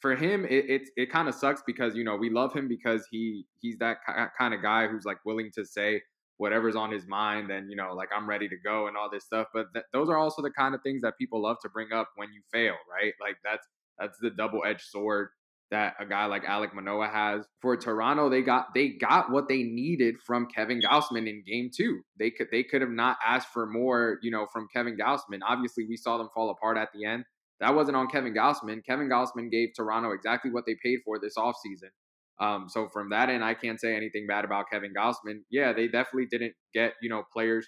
[0.00, 3.06] for him, it it, it kind of sucks because you know we love him because
[3.10, 3.98] he he's that
[4.38, 6.02] kind of guy who's like willing to say
[6.38, 9.24] whatever's on his mind and you know like I'm ready to go and all this
[9.24, 9.48] stuff.
[9.52, 12.10] But th- those are also the kind of things that people love to bring up
[12.16, 13.12] when you fail, right?
[13.20, 13.66] Like that's
[13.98, 15.28] that's the double edged sword
[15.70, 17.44] that a guy like Alek Manoah has.
[17.60, 22.00] For Toronto, they got they got what they needed from Kevin Gausman in game two.
[22.18, 25.40] They could they could have not asked for more, you know, from Kevin Gausman.
[25.46, 27.24] Obviously, we saw them fall apart at the end.
[27.60, 28.84] That wasn't on Kevin Gausman.
[28.86, 31.90] Kevin Gausman gave Toronto exactly what they paid for this offseason.
[32.38, 35.40] Um, so from that end, I can't say anything bad about Kevin Gausman.
[35.50, 37.66] Yeah, they definitely didn't get, you know, players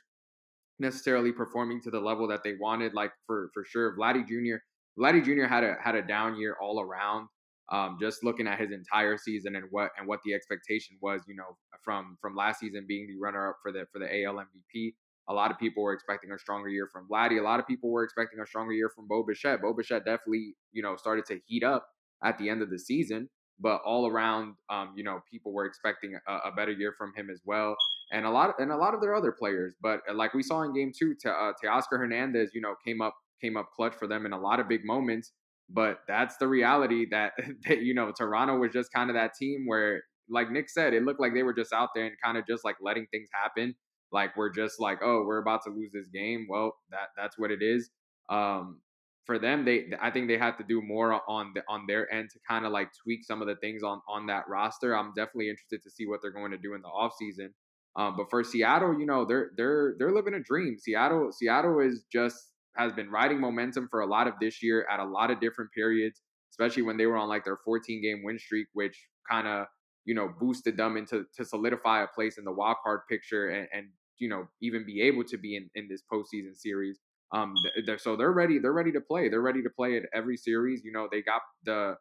[0.79, 2.93] necessarily performing to the level that they wanted.
[2.93, 4.59] Like for for sure, Vladdy Jr.
[4.99, 5.47] Vladdy Jr.
[5.47, 7.29] had a had a down year all around
[7.71, 11.35] um, just looking at his entire season and what and what the expectation was, you
[11.35, 14.95] know, from from last season being the runner up for the for the AL MVP.
[15.31, 17.39] A lot of people were expecting a stronger year from Vladdy.
[17.39, 19.61] A lot of people were expecting a stronger year from Bo Bichette.
[19.61, 21.87] Bo Bichette definitely, you know, started to heat up
[22.25, 23.29] at the end of the season.
[23.61, 27.29] But all around, um, you know, people were expecting a, a, better year from him
[27.29, 27.75] as well,
[28.13, 29.75] and a lot of, and a lot of their other players.
[29.83, 33.01] But uh, like we saw in Game Two, to, uh, Teoscar Hernandez, you know, came
[33.01, 35.33] up came up clutch for them in a lot of big moments.
[35.71, 37.33] But that's the reality that,
[37.69, 41.05] that you know Toronto was just kind of that team where, like Nick said, it
[41.05, 43.75] looked like they were just out there and kind of just like letting things happen.
[44.11, 46.47] Like we're just like, oh, we're about to lose this game.
[46.49, 47.91] Well, that that's what it is.
[48.31, 48.81] Um,
[49.27, 52.31] for them, they I think they have to do more on the on their end
[52.33, 54.97] to kind of like tweak some of the things on on that roster.
[54.97, 57.51] I'm definitely interested to see what they're going to do in the offseason.
[57.97, 60.79] Um, but for Seattle, you know, they're they're they're living a dream.
[60.79, 65.01] Seattle Seattle is just has been riding momentum for a lot of this year at
[65.01, 68.39] a lot of different periods, especially when they were on like their 14 game win
[68.39, 68.97] streak, which
[69.29, 69.67] kind of
[70.05, 73.69] you know boosted them into to solidify a place in the wild card picture and,
[73.73, 73.87] and
[74.19, 76.99] you know even be able to be in, in this postseason series.
[77.31, 77.55] Um,
[77.85, 78.59] they're, so they're ready.
[78.59, 79.29] They're ready to play.
[79.29, 80.83] They're ready to play at every series.
[80.85, 81.97] You know, they got the.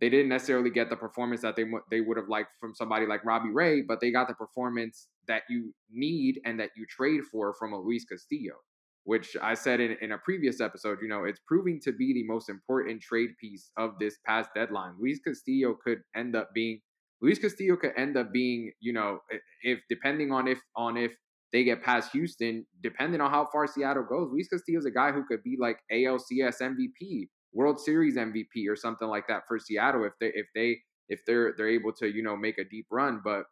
[0.00, 3.24] They didn't necessarily get the performance that they they would have liked from somebody like
[3.24, 7.52] Robbie Ray, but they got the performance that you need and that you trade for
[7.58, 8.54] from a Luis Castillo,
[9.08, 10.98] which I said in, in a previous episode.
[11.00, 14.96] You know, it's proving to be the most important trade piece of this past deadline.
[15.00, 16.82] Luis Castillo could end up being
[17.22, 19.20] Luis Castillo could end up being, you know,
[19.62, 21.12] if depending on if on if
[21.54, 25.10] they get past Houston, depending on how far Seattle goes, Luis Castillo is a guy
[25.10, 30.04] who could be like ALCS MVP, World Series MVP, or something like that for Seattle
[30.04, 30.76] if they if they
[31.08, 33.22] if they're they're able to you know make a deep run.
[33.24, 33.44] But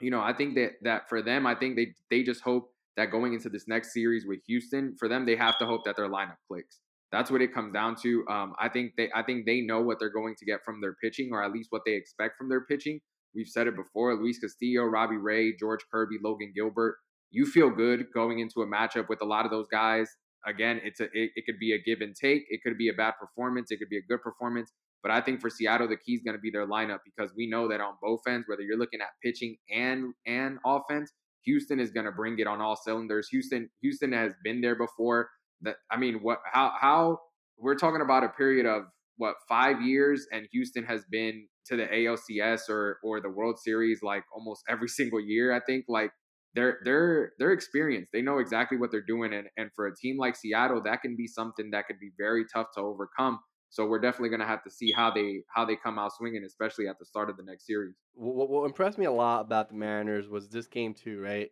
[0.00, 3.10] you know, I think that that for them, I think they they just hope that
[3.10, 6.08] going into this next series with Houston, for them, they have to hope that their
[6.08, 6.80] lineup clicks.
[7.10, 8.24] That's what it comes down to.
[8.30, 10.94] Um, I think they I think they know what they're going to get from their
[11.02, 13.00] pitching, or at least what they expect from their pitching.
[13.34, 16.96] We've said it before: Luis Castillo, Robbie Ray, George Kirby, Logan Gilbert
[17.32, 20.08] you feel good going into a matchup with a lot of those guys.
[20.46, 22.44] Again, it's a it, it could be a give and take.
[22.48, 23.70] It could be a bad performance.
[23.70, 24.70] It could be a good performance.
[25.02, 27.48] But I think for Seattle, the key is going to be their lineup because we
[27.48, 31.12] know that on both ends, whether you're looking at pitching and and offense,
[31.44, 33.28] Houston is going to bring it on all cylinders.
[33.28, 35.28] Houston Houston has been there before.
[35.62, 37.18] That I mean, what how how
[37.58, 38.84] we're talking about a period of
[39.16, 44.00] what five years, and Houston has been to the ALCS or or the World Series
[44.02, 45.54] like almost every single year.
[45.54, 46.10] I think like
[46.54, 48.10] they're they're they're experienced.
[48.12, 51.16] They know exactly what they're doing, and and for a team like Seattle, that can
[51.16, 53.38] be something that could be very tough to overcome.
[53.72, 56.44] So we're definitely going to have to see how they how they come out swinging,
[56.44, 57.94] especially at the start of the next series.
[58.14, 61.50] What, what impressed me a lot about the Mariners was this game too, right?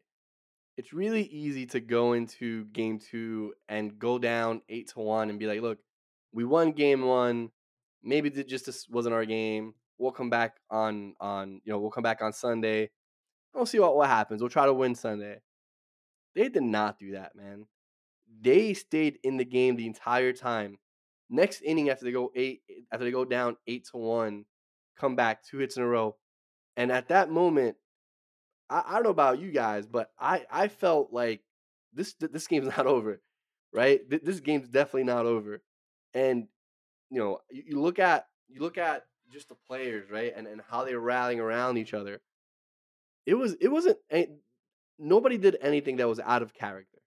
[0.77, 5.39] It's really easy to go into game two and go down eight to one and
[5.39, 5.79] be like, look,
[6.33, 7.51] we won game one.
[8.03, 9.75] Maybe it just this wasn't our game.
[9.99, 12.91] We'll come back on on you know we'll come back on Sunday
[13.55, 14.41] We'll see what, what happens.
[14.41, 15.41] We'll try to win Sunday.
[16.35, 17.67] They did not do that, man.
[18.41, 20.79] They stayed in the game the entire time.
[21.31, 22.63] Next inning after they go eight
[22.93, 24.45] after they go down eight to one,
[24.99, 26.17] come back two hits in a row.
[26.77, 27.77] And at that moment,
[28.69, 31.43] I, I don't know about you guys, but I, I felt like
[31.93, 33.21] this this game's not over,
[33.73, 34.01] right?
[34.09, 35.63] This game's definitely not over.
[36.15, 36.49] And
[37.11, 40.85] you know, you, look at you look at just the players, right, and and how
[40.85, 42.21] they're rallying around each other
[43.27, 43.99] it was it wasn't
[44.99, 46.99] nobody did anything that was out of character,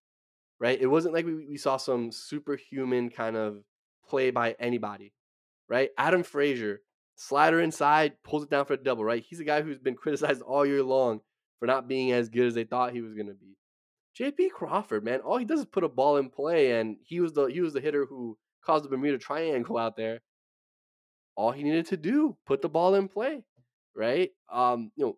[0.60, 0.80] right?
[0.80, 3.64] It wasn't like we, we saw some superhuman kind of
[4.08, 5.14] play by anybody,
[5.70, 5.90] right?
[5.98, 6.82] Adam Frazier,
[7.16, 9.24] slider inside, pulls it down for a double, right?
[9.28, 11.22] He's a guy who's been criticized all year long
[11.60, 13.58] for not being as good as they thought he was going to be.
[14.20, 17.34] JP Crawford, man, all he does is put a ball in play, and he was
[17.34, 20.22] the he was the hitter who caused the Bermuda Triangle out there.
[21.36, 23.44] All he needed to do, put the ball in play,
[23.96, 24.30] right?
[24.52, 25.18] Um, you know,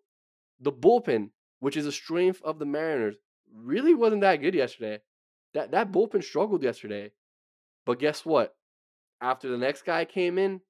[0.61, 3.15] the bullpen, which is a strength of the Mariners,
[3.53, 5.01] really wasn't that good yesterday.
[5.53, 7.11] That that bullpen struggled yesterday.
[7.85, 8.55] But guess what?
[9.21, 10.61] After the next guy came in,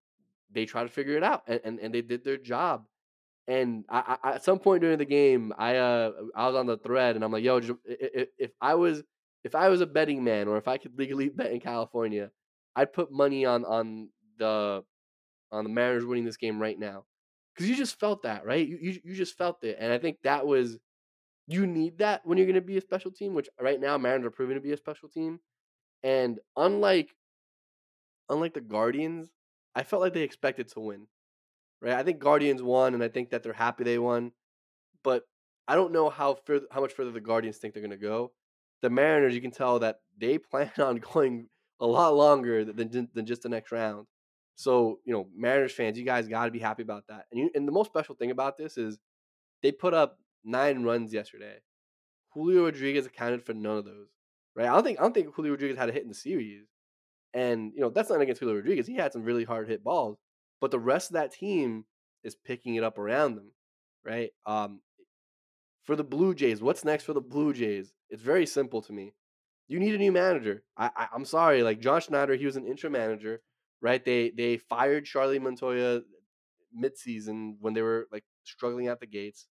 [0.51, 2.85] they tried to figure it out and, and, and they did their job.
[3.47, 6.77] And I, I, at some point during the game, I uh I was on the
[6.77, 9.03] thread and I'm like, yo, if, if I was
[9.43, 12.31] if I was a betting man or if I could legally bet in California,
[12.75, 14.83] I'd put money on on the
[15.51, 17.05] on the Mariners winning this game right now
[17.53, 18.67] because you just felt that, right?
[18.67, 20.77] You, you you just felt it, and I think that was
[21.47, 23.33] you need that when you're going to be a special team.
[23.33, 25.39] Which right now Mariners are proving to be a special team,
[26.03, 27.15] and unlike
[28.29, 29.29] unlike the Guardians,
[29.75, 31.07] I felt like they expected to win.
[31.81, 31.93] Right?
[31.93, 34.31] I think Guardians won, and I think that they're happy they won,
[35.03, 35.23] but
[35.67, 38.31] I don't know how further, how much further the Guardians think they're going to go.
[38.81, 41.47] The Mariners, you can tell that they plan on going
[41.79, 44.07] a lot longer than than just the next round.
[44.55, 47.25] So, you know, Mariners fans, you guys got to be happy about that.
[47.29, 48.97] And, you, and the most special thing about this is
[49.61, 51.57] they put up nine runs yesterday.
[52.29, 54.07] Julio Rodriguez accounted for none of those,
[54.55, 54.67] right?
[54.67, 56.65] I don't think I don't think Julio Rodriguez had a hit in the series,
[57.35, 58.87] and you know that's not against Julio Rodriguez.
[58.87, 60.17] He had some really hard hit balls,
[60.61, 61.85] but the rest of that team
[62.23, 63.51] is picking it up around them,
[64.03, 64.31] right?
[64.47, 64.79] Um,
[65.83, 67.93] for the Blue Jays, what's next for the Blue Jays?
[68.09, 69.13] It's very simple to me.
[69.67, 70.63] You need a new manager.
[70.77, 73.41] I, I I'm sorry, like John Schneider, he was an interim manager,
[73.81, 74.03] right?
[74.03, 76.01] They they fired Charlie Montoyo
[76.77, 79.45] midseason when they were like struggling at the gates.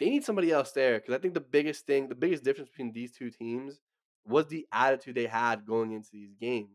[0.00, 2.92] They need somebody else there because I think the biggest thing, the biggest difference between
[2.92, 3.80] these two teams
[4.28, 6.70] was the attitude they had going into these games.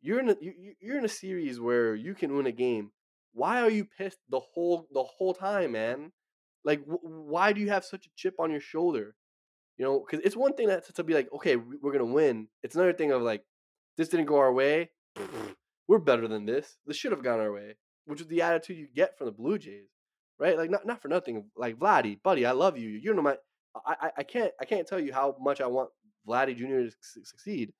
[0.00, 2.90] You're in a you, you're in a series where you can win a game.
[3.32, 6.12] Why are you pissed the whole the whole time, man?
[6.64, 9.14] Like, wh- why do you have such a chip on your shoulder?
[9.78, 12.48] You know, because it's one thing that to be like, okay, we're gonna win.
[12.62, 13.44] It's another thing of like,
[13.96, 14.90] this didn't go our way.
[15.88, 16.78] We're better than this.
[16.86, 17.74] This should have gone our way,
[18.06, 19.90] which is the attitude you get from the Blue Jays,
[20.38, 20.56] right?
[20.56, 21.50] Like, not not for nothing.
[21.56, 22.88] Like Vladdy, buddy, I love you.
[22.88, 23.36] You know my,
[23.84, 25.90] I, I can't I can't tell you how much I want
[26.26, 26.90] Vladdy Jr.
[26.90, 27.72] to succeed.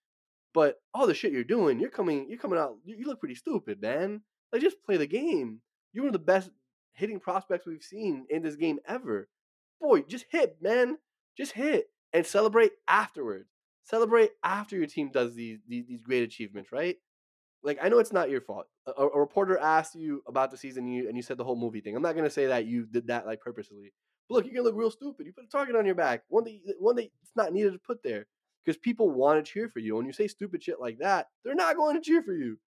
[0.55, 2.77] But all the shit you're doing, you're coming, you're coming out.
[2.85, 4.23] You, you look pretty stupid, man.
[4.53, 5.61] Like just play the game.
[5.93, 6.51] You're one of the best
[6.93, 9.29] hitting prospects we've seen in this game ever.
[9.81, 10.99] Boy, just hit, man.
[11.37, 13.49] Just hit and celebrate afterwards.
[13.85, 16.97] Celebrate after your team does these these, these great achievements, right?
[17.63, 18.67] Like I know it's not your fault.
[18.87, 21.57] A, a, reporter asked you about the season, and you and you said the whole
[21.57, 21.97] movie thing.
[21.97, 23.93] I'm not gonna say that you did that like purposely.
[24.29, 25.27] But look, you're gonna look real stupid.
[25.27, 27.79] You put a target on your back, one that one that it's not needed to
[27.79, 28.27] put there
[28.65, 29.97] because people want to cheer for you.
[29.97, 32.59] When you say stupid shit like that, they're not going to cheer for you.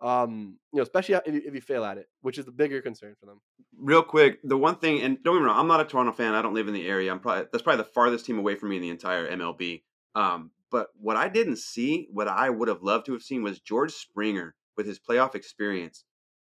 [0.00, 2.80] Um, you know, especially if you, if you fail at it, which is the bigger
[2.80, 3.40] concern for them.
[3.76, 6.34] Real quick, the one thing, and don't get me wrong, I'm not a Toronto fan.
[6.34, 7.10] I don't live in the area.
[7.10, 9.82] I'm probably that's probably the farthest team away from me in the entire MLB.
[10.14, 13.58] Um, but what I didn't see, what I would have loved to have seen, was
[13.58, 16.04] George Springer with his playoff experience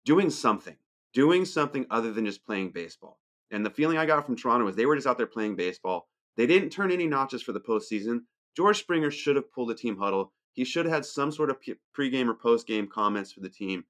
[0.05, 0.77] doing something,
[1.15, 3.19] doing something other than just playing baseball.
[3.51, 6.09] And the feeling I got from Toronto was they were just out there playing baseball.
[6.37, 8.21] They didn't turn any notches for the postseason.
[8.57, 10.33] George Springer should have pulled a team huddle.
[10.53, 11.59] He should have had some sort of
[11.97, 13.85] pregame or postgame comments for the team.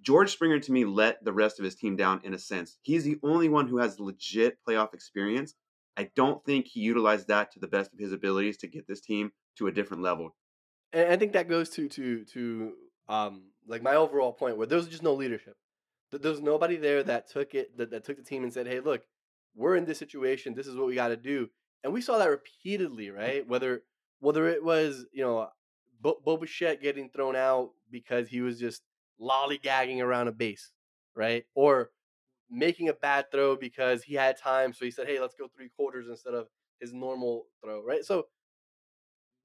[0.00, 2.78] George Springer, to me, let the rest of his team down in a sense.
[2.82, 5.54] He's the only one who has legit playoff experience.
[5.96, 9.00] I don't think he utilized that to the best of his abilities to get this
[9.00, 10.36] team to a different level.
[10.92, 12.72] And I think that goes to to to
[13.08, 15.56] um like my overall point where there's just no leadership.
[16.12, 19.02] There's nobody there that took it that, that took the team and said, "Hey, look,
[19.54, 20.54] we're in this situation.
[20.54, 21.50] This is what we got to do."
[21.84, 23.16] And we saw that repeatedly, mm.
[23.16, 23.48] right?
[23.48, 23.82] Whether
[24.20, 25.48] whether it was you know
[26.00, 26.42] Bo- Bo
[26.80, 28.82] getting thrown out because he was just
[29.20, 30.72] lollygagging around a base,
[31.14, 31.44] right?
[31.54, 31.90] Or
[32.50, 35.70] making a bad throw because he had time, so he said, "Hey, let's go three
[35.76, 36.48] quarters instead of
[36.80, 38.04] his normal throw," right?
[38.04, 38.26] So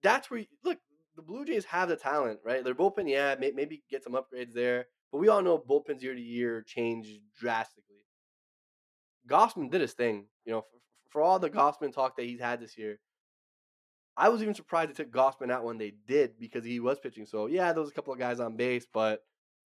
[0.02, 0.80] that's where you, look.
[1.16, 2.64] The Blue Jays have the talent, right?
[2.64, 6.16] Their bullpen, yeah, may, maybe get some upgrades there, but we all know bullpens year
[6.16, 7.08] to year change
[7.40, 7.98] drastically.
[9.30, 10.80] Gausman did his thing, you know, for,
[11.14, 13.00] for all the Gausman talk that he's had this year.
[14.18, 17.26] I was even surprised they took Gausman out when they did because he was pitching.
[17.26, 19.22] So yeah, there was a couple of guys on base, but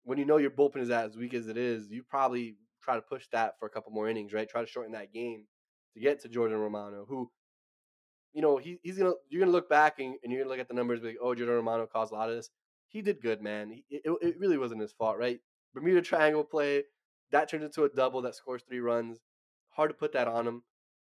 [0.02, 3.00] when you know your bullpen is as weak as it is, you probably try to
[3.00, 4.48] push that for a couple more innings, right?
[4.48, 5.46] Try to shorten that game
[5.94, 7.30] to get to Jordan Romano, who,
[8.34, 10.68] you know, he, he's gonna you're gonna look back and, and, you're gonna look at
[10.68, 12.50] the numbers, like, oh, Jordan Romano caused a lot of this.
[12.88, 13.70] He did good, man.
[13.70, 15.40] He, it, it really wasn't his fault, right?
[15.72, 16.84] Bermuda Triangle play
[17.30, 19.18] that turns into a double that scores three runs.
[19.70, 20.62] Hard to put that on him,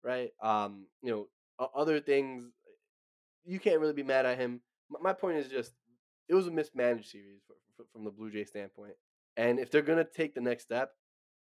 [0.04, 0.30] right?
[0.42, 2.44] Um, you know, other things
[3.44, 4.60] you can't really be mad at him.
[4.88, 5.72] My point is just
[6.28, 7.40] it was a mismanaged series
[7.92, 8.94] from the Blue Jay standpoint.
[9.36, 10.90] And if they're gonna take the next step,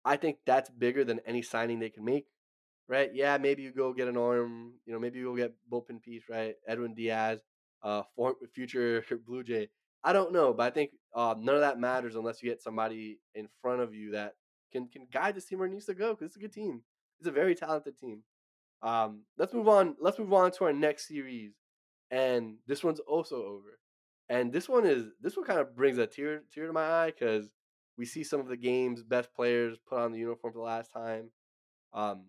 [0.05, 2.27] I think that's bigger than any signing they can make.
[2.89, 3.11] Right?
[3.13, 4.75] Yeah, maybe you go get an arm.
[4.87, 6.25] You know, maybe you go get bullpen piece.
[6.29, 6.55] Right?
[6.67, 7.41] Edwin Diaz,
[7.83, 9.69] uh, for, future Blue Jay.
[10.03, 13.19] I don't know, but I think uh, none of that matters unless you get somebody
[13.35, 14.35] in front of you that
[14.73, 16.11] can can guide this team where it needs to go.
[16.15, 16.83] Because it's a good team.
[17.19, 18.23] It's a very talented team.
[18.83, 19.97] Um, let's move on.
[20.01, 21.53] Let's move on to our next series
[22.11, 23.79] and this one's also over.
[24.29, 27.13] And this one is this one kind of brings a tear tear to my eye
[27.19, 27.49] because
[27.97, 30.93] we see some of the game's best players put on the uniform for the last
[30.93, 31.31] time.
[31.93, 32.27] Um,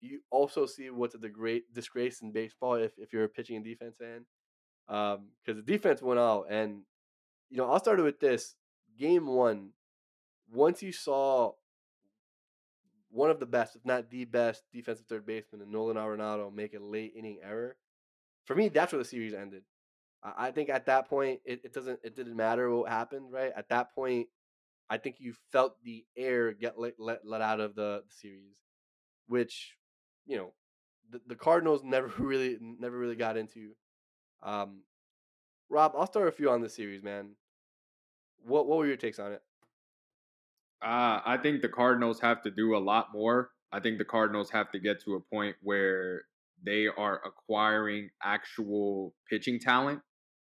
[0.00, 3.64] you also see what's a great disgrace in baseball if, if you're a pitching and
[3.64, 4.24] defense fan.
[4.86, 6.82] Because um, the defense went out, and
[7.48, 8.54] you know I'll start with this
[8.98, 9.70] game one.
[10.52, 11.52] Once you saw
[13.10, 16.74] one of the best, if not the best, defensive third baseman in Nolan Arenado make
[16.74, 17.76] a late inning error,
[18.44, 19.62] for me, that's where the series ended.
[20.22, 23.52] I, I think at that point, it, it doesn't it didn't matter what happened, right?
[23.56, 24.28] At that point,
[24.88, 28.56] I think you felt the air get let let, let out of the, the series,
[29.26, 29.76] which
[30.26, 30.52] you know
[31.10, 33.72] the, the Cardinals never really never really got into.
[34.42, 34.82] Um,
[35.68, 37.30] Rob, I'll start with you on the series, man.
[38.44, 39.42] What what were your takes on it?
[40.82, 43.50] Uh, I think the Cardinals have to do a lot more.
[43.72, 46.22] I think the Cardinals have to get to a point where
[46.64, 50.00] they are acquiring actual pitching talent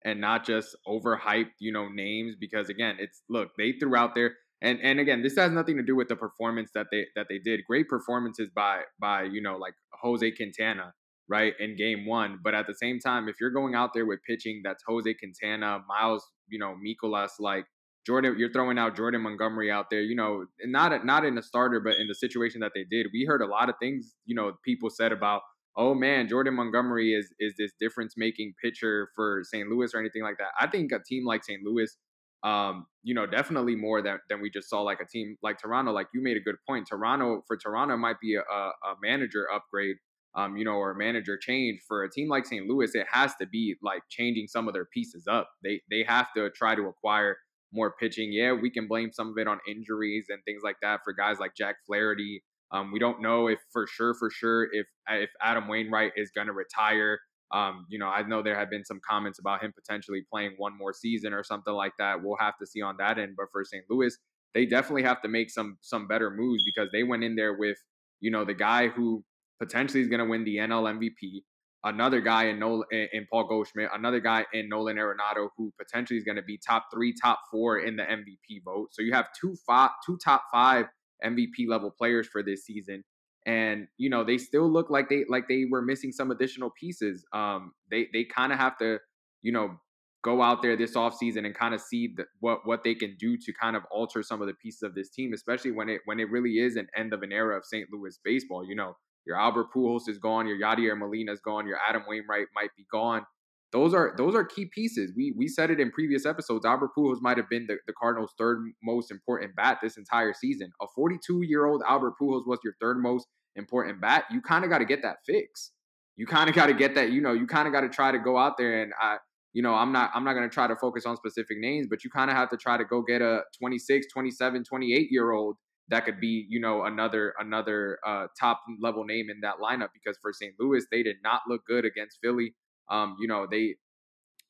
[0.05, 4.35] and not just overhyped, you know, names because again, it's look, they threw out there
[4.61, 7.39] and and again, this has nothing to do with the performance that they that they
[7.39, 7.61] did.
[7.65, 10.93] Great performances by by, you know, like Jose Quintana,
[11.29, 12.39] right, in game one.
[12.43, 15.79] But at the same time, if you're going out there with pitching that's Jose Quintana,
[15.87, 17.65] Miles, you know, Mikolas, like
[18.05, 21.79] Jordan, you're throwing out Jordan Montgomery out there, you know, not not in a starter,
[21.79, 23.07] but in the situation that they did.
[23.13, 25.41] We heard a lot of things, you know, people said about,
[25.75, 29.67] oh man, Jordan Montgomery is is this difference making pitcher for St.
[29.69, 30.49] Louis or anything like that.
[30.59, 31.61] I think a team like St.
[31.63, 31.95] Louis,
[32.43, 35.91] um, you know, definitely more than than we just saw like a team like Toronto.
[35.91, 36.87] Like you made a good point.
[36.89, 39.97] Toronto for Toronto might be a, a manager upgrade
[40.35, 42.67] um, you know, or a manager change for a team like St.
[42.67, 45.49] Louis, it has to be like changing some of their pieces up.
[45.63, 47.37] They they have to try to acquire
[47.71, 48.31] more pitching.
[48.31, 51.39] Yeah, we can blame some of it on injuries and things like that for guys
[51.39, 52.43] like Jack Flaherty.
[52.71, 56.47] Um, we don't know if for sure, for sure, if if Adam Wainwright is going
[56.47, 57.19] to retire.
[57.51, 60.77] Um, you know, I know there have been some comments about him potentially playing one
[60.77, 62.23] more season or something like that.
[62.23, 63.33] We'll have to see on that end.
[63.35, 63.83] But for St.
[63.89, 64.15] Louis,
[64.53, 67.77] they definitely have to make some some better moves because they went in there with
[68.19, 69.23] you know the guy who
[69.59, 71.43] potentially is going to win the NL MVP.
[71.83, 76.25] Another guy in Nolan, in Paul Goldschmidt, another guy in Nolan Arenado, who potentially is
[76.25, 78.89] going to be top three, top four in the MVP vote.
[78.91, 80.87] So you have two five, two top five
[81.23, 83.05] MVP level players for this season,
[83.45, 87.25] and you know they still look like they like they were missing some additional pieces.
[87.33, 88.99] Um, they they kind of have to,
[89.41, 89.79] you know,
[90.21, 93.37] go out there this offseason and kind of see the, what what they can do
[93.37, 96.19] to kind of alter some of the pieces of this team, especially when it when
[96.19, 97.87] it really is an end of an era of St.
[97.91, 98.65] Louis baseball.
[98.67, 98.97] You know,
[99.29, 100.47] your Albert Pujols is gone.
[100.47, 101.67] Your Yadier Molina is gone.
[101.67, 103.25] Your Adam Wainwright might be gone.
[103.71, 105.13] Those are those are key pieces.
[105.15, 106.65] We we said it in previous episodes.
[106.65, 110.71] Albert Pujols might have been the, the Cardinals' third most important bat this entire season.
[110.81, 114.23] A 42 year old Albert Pujols was your third most important bat.
[114.31, 115.71] You kind of got to get that fix.
[116.17, 117.11] You kind of got to get that.
[117.11, 119.17] You know, you kind of got to try to go out there and I,
[119.53, 122.03] you know, I'm not I'm not going to try to focus on specific names, but
[122.03, 125.57] you kind of have to try to go get a 26, 27, 28 year old
[125.89, 130.17] that could be you know another another uh, top level name in that lineup because
[130.21, 130.53] for St.
[130.59, 132.55] Louis they did not look good against Philly.
[132.89, 133.75] Um, you know they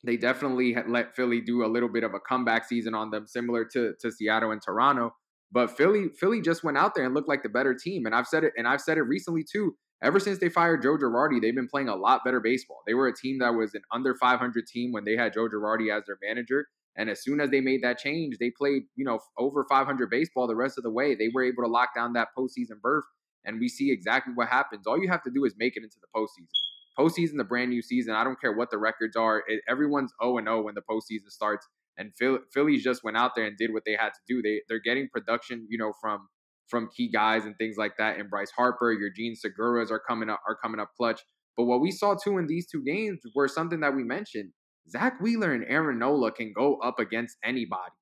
[0.04, 3.64] they definitely let Philly do a little bit of a comeback season on them, similar
[3.72, 5.14] to to Seattle and Toronto.
[5.52, 8.26] But Philly Philly just went out there and looked like the better team, and I've
[8.26, 9.76] said it and I've said it recently too.
[10.02, 12.80] Ever since they fired Joe Girardi, they've been playing a lot better baseball.
[12.86, 15.94] They were a team that was an under 500 team when they had Joe Girardi
[15.94, 16.68] as their manager,
[17.00, 20.46] and as soon as they made that change, they played, you know, over 500 baseball
[20.46, 21.14] the rest of the way.
[21.14, 23.04] They were able to lock down that postseason berth,
[23.42, 24.86] and we see exactly what happens.
[24.86, 26.50] All you have to do is make it into the postseason.
[26.98, 28.14] Postseason, the brand new season.
[28.14, 29.42] I don't care what the records are.
[29.46, 31.66] It, everyone's 0 and 0 when the postseason starts.
[31.96, 34.42] And Phil, Phillies just went out there and did what they had to do.
[34.42, 36.28] They they're getting production, you know, from
[36.68, 38.18] from key guys and things like that.
[38.18, 41.22] And Bryce Harper, your Jean Segura's are coming up are coming up clutch.
[41.56, 44.52] But what we saw too in these two games were something that we mentioned.
[44.90, 47.92] Zack Wheeler and Aaron Nola can go up against anybody.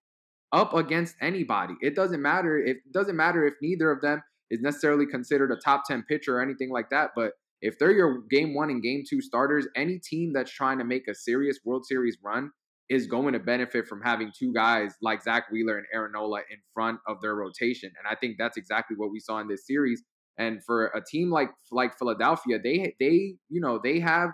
[0.53, 1.75] Up against anybody.
[1.83, 5.57] It doesn't matter if it doesn't matter if neither of them is necessarily considered a
[5.57, 7.11] top 10 pitcher or anything like that.
[7.15, 10.85] But if they're your game one and game two starters, any team that's trying to
[10.85, 12.51] make a serious World Series run
[12.89, 16.59] is going to benefit from having two guys like Zack Wheeler and Aaron Nola in
[16.73, 17.91] front of their rotation.
[17.99, 20.03] And I think that's exactly what we saw in this series.
[20.39, 24.31] And for a team like like Philadelphia, they they you know they have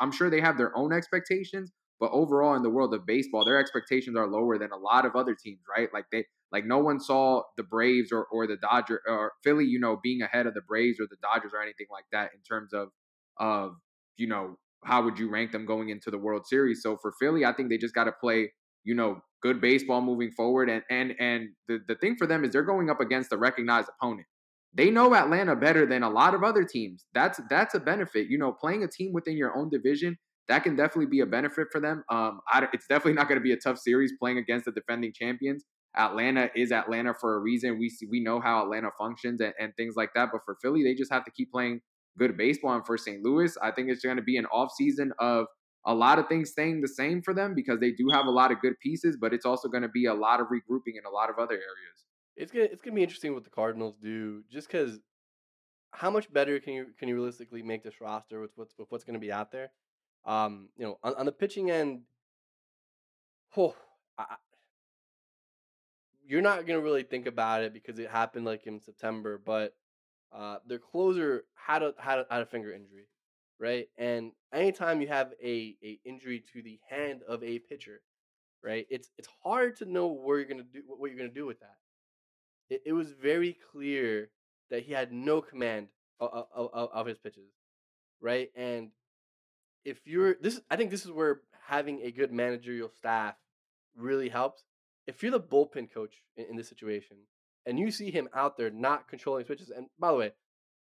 [0.00, 3.58] I'm sure they have their own expectations, but overall, in the world of baseball, their
[3.58, 5.88] expectations are lower than a lot of other teams, right?
[5.92, 9.78] Like they, like no one saw the Braves or or the Dodger or Philly, you
[9.78, 12.72] know, being ahead of the Braves or the Dodgers or anything like that in terms
[12.72, 12.88] of
[13.38, 13.72] of
[14.16, 16.82] you know how would you rank them going into the World Series?
[16.82, 18.50] So for Philly, I think they just got to play,
[18.82, 20.70] you know, good baseball moving forward.
[20.70, 23.90] And and and the the thing for them is they're going up against a recognized
[24.00, 24.26] opponent.
[24.72, 27.04] They know Atlanta better than a lot of other teams.
[27.12, 28.28] That's that's a benefit.
[28.30, 30.16] You know, playing a team within your own division
[30.50, 32.02] that can definitely be a benefit for them.
[32.10, 35.12] Um, I, it's definitely not going to be a tough series playing against the defending
[35.12, 35.64] champions.
[35.96, 37.78] Atlanta is Atlanta for a reason.
[37.78, 40.30] We see, we know how Atlanta functions and, and things like that.
[40.32, 41.80] But for Philly, they just have to keep playing
[42.18, 42.74] good baseball.
[42.74, 43.22] And for St.
[43.22, 45.46] Louis, I think it's going to be an off season of
[45.86, 48.50] a lot of things staying the same for them because they do have a lot
[48.50, 51.10] of good pieces, but it's also going to be a lot of regrouping in a
[51.10, 52.04] lot of other areas.
[52.36, 54.98] It's gonna it's gonna be interesting what the Cardinals do, just because
[55.92, 59.04] how much better can you can you realistically make this roster with what's with what's
[59.04, 59.70] going to be out there?
[60.24, 62.02] Um, you know, on, on the pitching end,
[63.56, 63.74] oh,
[64.18, 64.36] I,
[66.26, 69.74] you're not gonna really think about it because it happened like in September, but
[70.32, 73.08] uh, their closer had a had a, had a finger injury,
[73.58, 73.88] right?
[73.98, 78.02] And anytime you have a a injury to the hand of a pitcher,
[78.62, 81.60] right, it's it's hard to know where you're gonna do what you're gonna do with
[81.60, 81.76] that.
[82.68, 84.30] It, it was very clear
[84.70, 85.88] that he had no command
[86.20, 87.50] of, of, of his pitches,
[88.20, 88.50] right?
[88.54, 88.90] And
[89.84, 93.34] if you're this, I think this is where having a good managerial staff
[93.96, 94.64] really helps.
[95.06, 97.16] If you're the bullpen coach in, in this situation
[97.66, 100.32] and you see him out there not controlling switches, and by the way,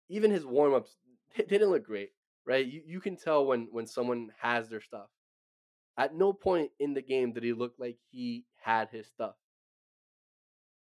[0.09, 0.97] even his warm ups
[1.49, 2.11] didn't look great.
[2.47, 2.67] right?
[2.67, 5.09] You you can tell when when someone has their stuff.
[5.97, 9.35] At no point in the game did he look like he had his stuff.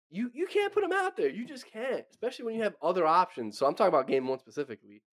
[0.09, 1.29] You you can't put him out there.
[1.29, 3.57] You just can't, especially when you have other options.
[3.57, 5.03] So I'm talking about game one specifically,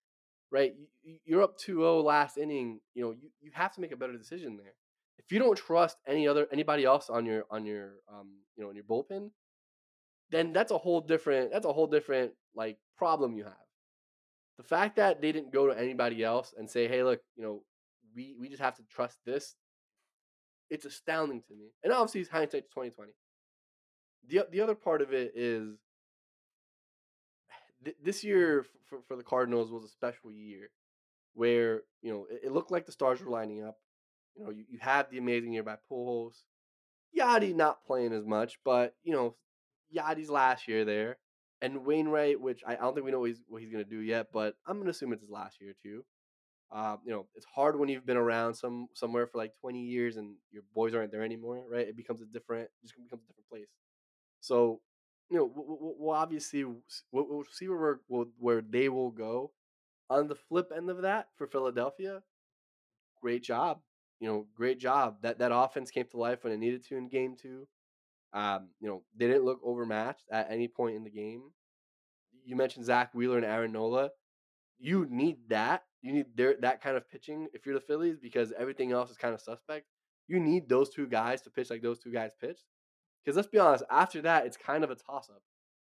[0.50, 0.74] right?
[1.02, 2.80] You, you're up 2-0 last inning.
[2.94, 4.74] You know you, you have to make a better decision there.
[5.18, 8.70] If you don't trust any other anybody else on your on your um you know
[8.70, 9.30] in your bullpen,
[10.30, 13.54] then that's a whole different that's a whole different like problem you have.
[14.58, 17.62] The fact that they didn't go to anybody else and say, "Hey, look, you know,
[18.14, 19.54] we we just have to trust this,"
[20.70, 21.72] it's astounding to me.
[21.84, 23.12] And obviously, it's hindsight twenty twenty.
[24.28, 25.76] The the other part of it is
[27.86, 30.70] th- this year for, for the Cardinals was a special year
[31.34, 33.76] where you know it, it looked like the stars were lining up.
[34.36, 36.42] You know, you, you had the amazing year by Pujols.
[37.18, 39.36] Yadi not playing as much, but you know,
[39.96, 41.16] Yadi's last year there,
[41.62, 44.00] and Wainwright, which I, I don't think we know what he's, what he's gonna do
[44.00, 46.04] yet, but I'm gonna assume it's his last year too.
[46.70, 50.16] Uh, you know, it's hard when you've been around some somewhere for like 20 years
[50.16, 51.86] and your boys aren't there anymore, right?
[51.86, 53.68] It becomes a different, just becomes a different place.
[54.40, 54.80] So,
[55.30, 56.64] you know, we'll, we'll obviously
[57.12, 58.00] we'll, see where
[58.38, 59.52] where they will go.
[60.08, 62.22] On the flip end of that, for Philadelphia,
[63.20, 63.80] great job.
[64.20, 65.16] You know, great job.
[65.22, 67.66] That that offense came to life when it needed to in game two.
[68.32, 71.42] Um, you know, they didn't look overmatched at any point in the game.
[72.44, 74.10] You mentioned Zack Wheeler and Aaron Nola.
[74.78, 75.84] You need that.
[76.02, 79.16] You need their, that kind of pitching if you're the Phillies because everything else is
[79.16, 79.86] kind of suspect.
[80.28, 82.64] You need those two guys to pitch like those two guys pitched.
[83.26, 85.42] Because let's be honest, after that, it's kind of a toss up.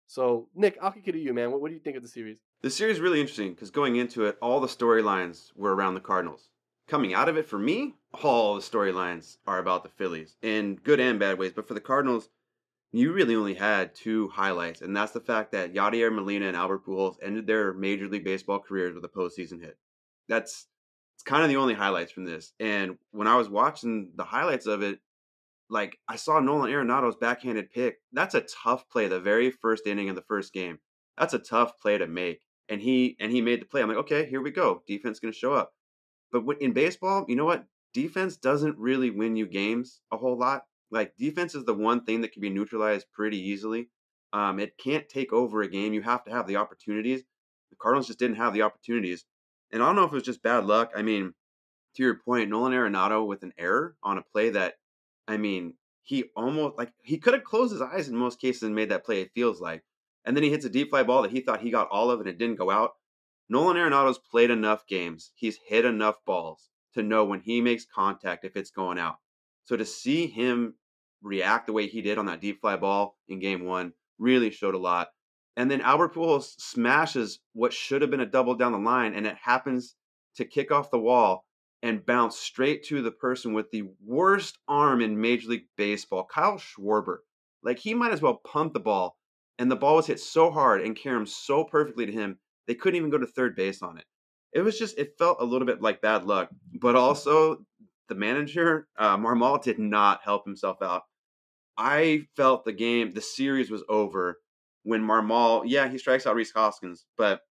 [0.08, 1.52] So, Nick, I'll kick it to you, man.
[1.52, 2.38] What, what do you think of the series?
[2.62, 6.00] The series is really interesting because going into it, all the storylines were around the
[6.00, 6.48] Cardinals.
[6.88, 11.02] Coming out of it, for me, all the storylines are about the Phillies in good
[11.02, 11.52] and bad ways.
[11.54, 12.30] But for the Cardinals,
[12.94, 16.86] you really only had two highlights, and that's the fact that Yadier Molina and Albert
[16.86, 19.78] Pujols ended their Major League Baseball careers with a postseason hit.
[20.30, 20.68] That's
[21.16, 22.54] it's kind of the only highlights from this.
[22.60, 25.00] And when I was watching the highlights of it,
[25.70, 27.98] like I saw Nolan Arenado's backhanded pick.
[28.14, 29.08] That's a tough play.
[29.08, 30.80] The very first inning of the first game.
[31.18, 32.42] That's a tough play to make.
[32.70, 33.82] And he and he made the play.
[33.82, 34.84] I'm like, okay, here we go.
[34.88, 35.74] Defense going to show up.
[36.32, 37.66] But in baseball, you know what?
[37.94, 40.64] Defense doesn't really win you games a whole lot.
[40.92, 43.90] Like defense is the one thing that can be neutralized pretty easily.
[44.34, 45.94] Um, it can't take over a game.
[45.94, 47.24] You have to have the opportunities.
[47.70, 49.26] The Cardinals just didn't have the opportunities.
[49.72, 50.92] And I don't know if it was just bad luck.
[50.96, 51.34] I mean,
[51.96, 54.76] to your point, Nolan Arenado with an error on a play that
[55.28, 58.76] I mean, he almost like he could have closed his eyes in most cases and
[58.76, 59.22] made that play.
[59.22, 59.84] It feels like,
[60.24, 62.20] and then he hits a deep fly ball that he thought he got all of
[62.20, 62.94] and it didn't go out.
[63.50, 65.32] Nolan Arenado's played enough games.
[65.36, 69.18] He's hit enough balls to know when he makes contact if it's going out.
[69.66, 70.76] So to see him
[71.22, 74.76] react the way he did on that deep fly ball in game one really showed
[74.76, 75.10] a lot.
[75.58, 79.26] And then Albert Pujols smashes what should have been a double down the line, and
[79.26, 79.96] it happens
[80.36, 81.46] to kick off the wall
[81.86, 86.58] and bounce straight to the person with the worst arm in Major League Baseball, Kyle
[86.58, 87.18] Schwarber.
[87.62, 89.20] Like he might as well punt the ball,
[89.60, 92.98] and the ball was hit so hard and caromed so perfectly to him, they couldn't
[92.98, 94.06] even go to third base on it.
[94.52, 96.50] It was just, it felt a little bit like bad luck,
[96.82, 97.58] but also
[98.10, 101.04] the manager, uh, Marmol, did not help himself out.
[101.78, 104.40] I felt the game, the series was over
[104.82, 107.42] when Marmol, yeah, he strikes out Rhys Hoskins, but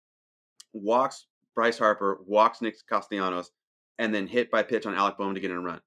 [0.72, 3.52] walks Bryce Harper, walks Nick Castellanos,
[3.98, 5.80] and then hit by pitch on Alec Bohm to get in a run.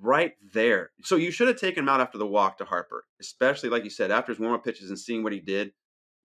[0.00, 0.90] Right there.
[1.02, 3.90] So you should have taken him out after the walk to Harper, especially like you
[3.90, 5.72] said, after his warm up pitches and seeing what he did.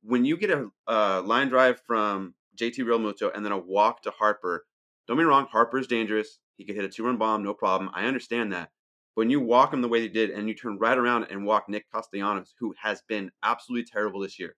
[0.02, 0.50] When you get
[0.88, 4.66] a line drive from JT Realmuto and then a walk to Harper,
[5.08, 6.40] don't be wrong, Harper is dangerous.
[6.58, 7.90] He could hit a two run bomb, no problem.
[7.94, 8.72] I understand that.
[9.16, 11.46] But when you walk him the way he did and you turn right around and
[11.46, 14.56] walk Nick Castellanos, who has been absolutely terrible this year,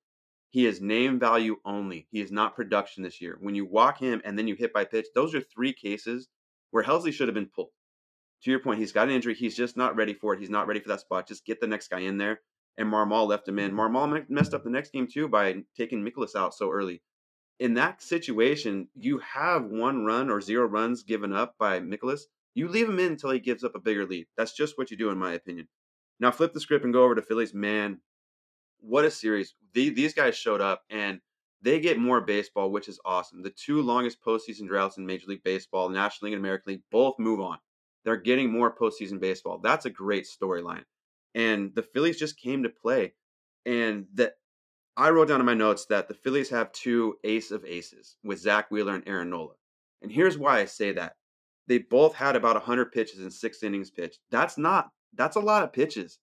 [0.52, 2.08] he is name value only.
[2.12, 3.38] He is not production this year.
[3.40, 6.28] When you walk him and then you hit by pitch, those are three cases
[6.72, 7.72] where Helsley should have been pulled.
[8.44, 9.34] To your point, he's got an injury.
[9.34, 10.42] He's just not ready for it.
[10.42, 11.28] He's not ready for that spot.
[11.28, 12.42] Just get the next guy in there.
[12.78, 13.72] And Marmol left him in.
[13.72, 13.96] Mm-hmm.
[13.96, 17.02] Marmol messed up the next game too by taking Mikolas out so early.
[17.60, 22.24] In that situation, you have one run or zero runs given up by Mikolas.
[22.56, 24.28] You leave him in until he gives up a bigger lead.
[24.36, 25.70] That's just what you do, in my opinion.
[26.20, 27.54] Now flip the script and go over to Phillies.
[27.54, 28.02] Man,
[28.82, 29.56] what a series!
[29.74, 31.20] The, these guys showed up and
[31.62, 33.44] they get more baseball, which is awesome.
[33.44, 37.16] The two longest postseason droughts in Major League Baseball, National League and American League, both
[37.20, 37.60] move on.
[38.04, 39.60] They're getting more postseason baseball.
[39.60, 40.84] That's a great storyline.
[41.36, 43.14] And the Phillies just came to play.
[43.66, 44.34] And that
[44.98, 48.40] I wrote down in my notes that the Phillies have two ace of aces with
[48.40, 49.54] Zack Wheeler and Aaron Nola.
[50.02, 51.14] And here's why I say that.
[51.68, 54.20] They both had about 100 pitches in six innings pitched.
[54.32, 56.18] That's not, that's a lot of pitches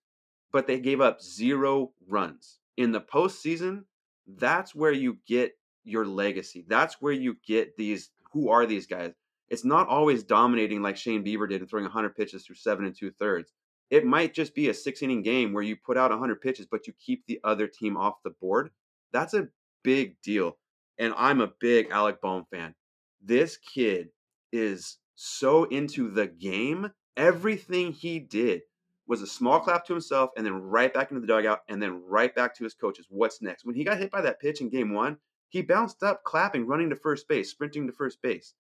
[0.53, 2.59] but they gave up zero runs.
[2.77, 3.85] In the postseason,
[4.27, 5.53] that's where you get
[5.85, 6.65] your legacy.
[6.69, 9.13] That's where you get these who are these guys?
[9.49, 12.95] It's not always dominating like Shane Bieber did and throwing 100 pitches through seven and
[12.95, 13.53] two thirds.
[13.91, 16.87] It might just be a six inning game where you put out 100 pitches, but
[16.87, 18.71] you keep the other team off the board.
[19.13, 19.49] That's a
[19.83, 20.59] big deal.
[20.99, 22.75] And I'm a big Alec Bohm fan.
[23.23, 24.09] This kid
[24.53, 26.91] is so into the game.
[27.17, 28.63] Everything he did
[29.09, 32.03] was a small clap to himself and then right back into the dugout and then
[32.07, 33.07] right back to his coaches.
[33.09, 33.65] What's next?
[33.65, 35.17] When he got hit by that pitch in game one,
[35.49, 38.53] he bounced up, clapping, running to first base, sprinting to first base.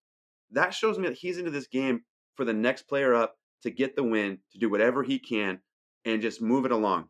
[0.50, 2.02] That shows me that he's into this game
[2.34, 5.60] for the next player up to get the win, to do whatever he can,
[6.04, 7.08] and just move it along.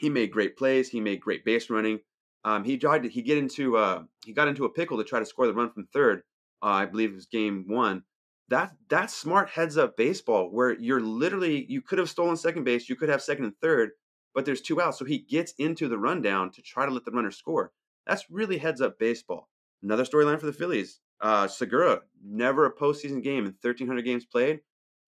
[0.00, 0.88] He made great plays.
[0.88, 2.00] He made great base running.
[2.44, 5.20] Um, he tried to he get into uh, he got into a pickle to try
[5.20, 6.22] to score the run from third.
[6.62, 8.02] Uh, I believe it was game one.
[8.48, 12.88] That that's smart heads up baseball where you're literally you could have stolen second base,
[12.88, 13.90] you could have second and third,
[14.34, 17.10] but there's two outs, so he gets into the rundown to try to let the
[17.10, 17.72] runner score.
[18.06, 19.48] That's really heads up baseball.
[19.82, 21.00] Another storyline for the Phillies.
[21.20, 24.60] Uh, Segura, never a postseason game in 1,300 games played.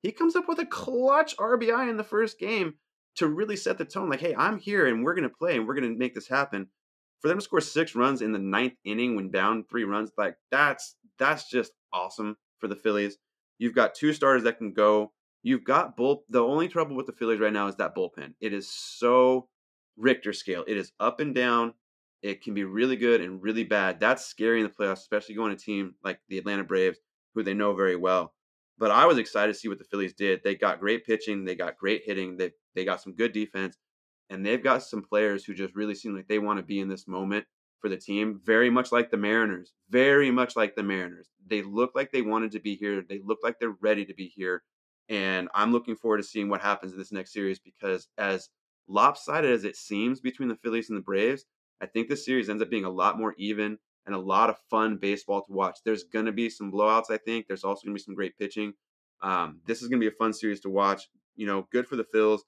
[0.03, 2.75] He comes up with a clutch RBI in the first game
[3.17, 4.11] to really set the tone.
[4.11, 6.29] Like, hey, I'm here and we're going to play and we're going to make this
[6.29, 6.69] happen.
[7.21, 10.37] For them to score six runs in the ninth inning when down three runs, like
[10.51, 13.19] that's that's just awesome for the Phillies.
[13.59, 15.13] You've got two starters that can go.
[15.43, 16.25] You've got bull.
[16.31, 18.33] The only trouble with the Phillies right now is that bullpen.
[18.41, 19.49] It is so
[19.99, 20.65] Richter scale.
[20.67, 21.75] It is up and down.
[22.23, 24.01] It can be really good and really bad.
[24.01, 26.99] That's scary in the playoffs, especially going to a team like the Atlanta Braves,
[27.35, 28.33] who they know very well.
[28.79, 30.41] But I was excited to see what the Phillies did.
[30.43, 33.77] They got great pitching, they got great hitting, they they got some good defense,
[34.31, 36.89] and they've got some players who just really seem like they want to be in
[36.89, 37.45] this moment
[37.81, 38.41] for the team.
[38.45, 39.73] Very much like the Mariners.
[39.91, 41.29] Very much like the Mariners.
[41.47, 43.03] They look like they wanted to be here.
[43.07, 44.63] They look like they're ready to be here.
[45.09, 48.49] And I'm looking forward to seeing what happens in this next series because as
[48.89, 51.45] lopsided as it seems between the Phillies and the Braves,
[51.81, 54.57] I think this series ends up being a lot more even and a lot of
[54.71, 55.79] fun baseball to watch.
[55.85, 57.47] There's going to be some blowouts, I think.
[57.47, 58.75] There's also going to be some great pitching.
[59.23, 61.09] Um, this is going to be a fun series to watch.
[61.37, 62.41] You know, good for the Phils.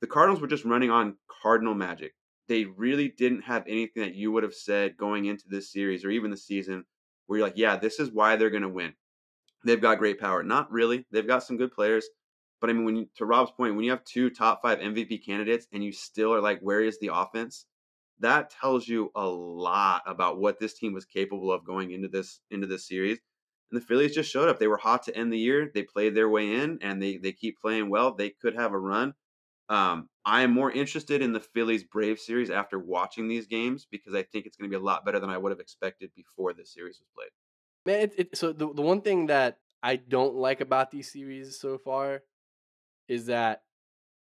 [0.00, 2.12] The Cardinals were just running on Cardinal magic.
[2.48, 6.10] They really didn't have anything that you would have said going into this series or
[6.10, 6.84] even the season
[7.26, 8.94] where you're like, yeah, this is why they're going to win.
[9.64, 10.42] They've got great power.
[10.42, 11.06] Not really.
[11.10, 12.08] They've got some good players.
[12.60, 15.24] But I mean, when you, to Rob's point, when you have two top five MVP
[15.24, 17.66] candidates and you still are like, where is the offense?
[18.20, 22.40] that tells you a lot about what this team was capable of going into this
[22.50, 23.18] into this series.
[23.70, 24.58] And the Phillies just showed up.
[24.58, 25.70] They were hot to end the year.
[25.72, 28.14] They played their way in, and they they keep playing well.
[28.14, 29.14] They could have a run.
[29.68, 34.14] Um, I am more interested in the Phillies Brave series after watching these games because
[34.14, 36.54] I think it's going to be a lot better than I would have expected before
[36.54, 37.30] this series was played.
[37.86, 41.58] Man, it, it, so the the one thing that I don't like about these series
[41.58, 42.22] so far
[43.08, 43.62] is that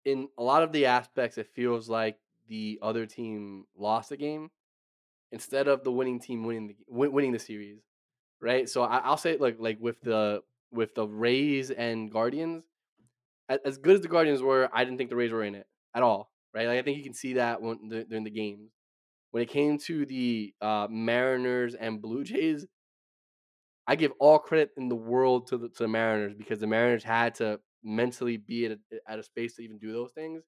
[0.04, 2.18] in a lot of the aspects, it feels like
[2.48, 4.50] the other team lost the game
[5.32, 7.80] instead of the winning team winning the winning the series,
[8.40, 8.68] right?
[8.68, 12.64] So I, will say like like with the with the Rays and Guardians,
[13.64, 16.02] as good as the Guardians were, I didn't think the Rays were in it at
[16.02, 16.66] all, right?
[16.68, 18.70] Like I think you can see that when during the games.
[19.32, 22.66] When it came to the uh, Mariners and Blue Jays,
[23.86, 27.04] I give all credit in the world to the, to the Mariners because the Mariners
[27.04, 28.78] had to mentally be at a,
[29.08, 30.42] at a space to even do those things.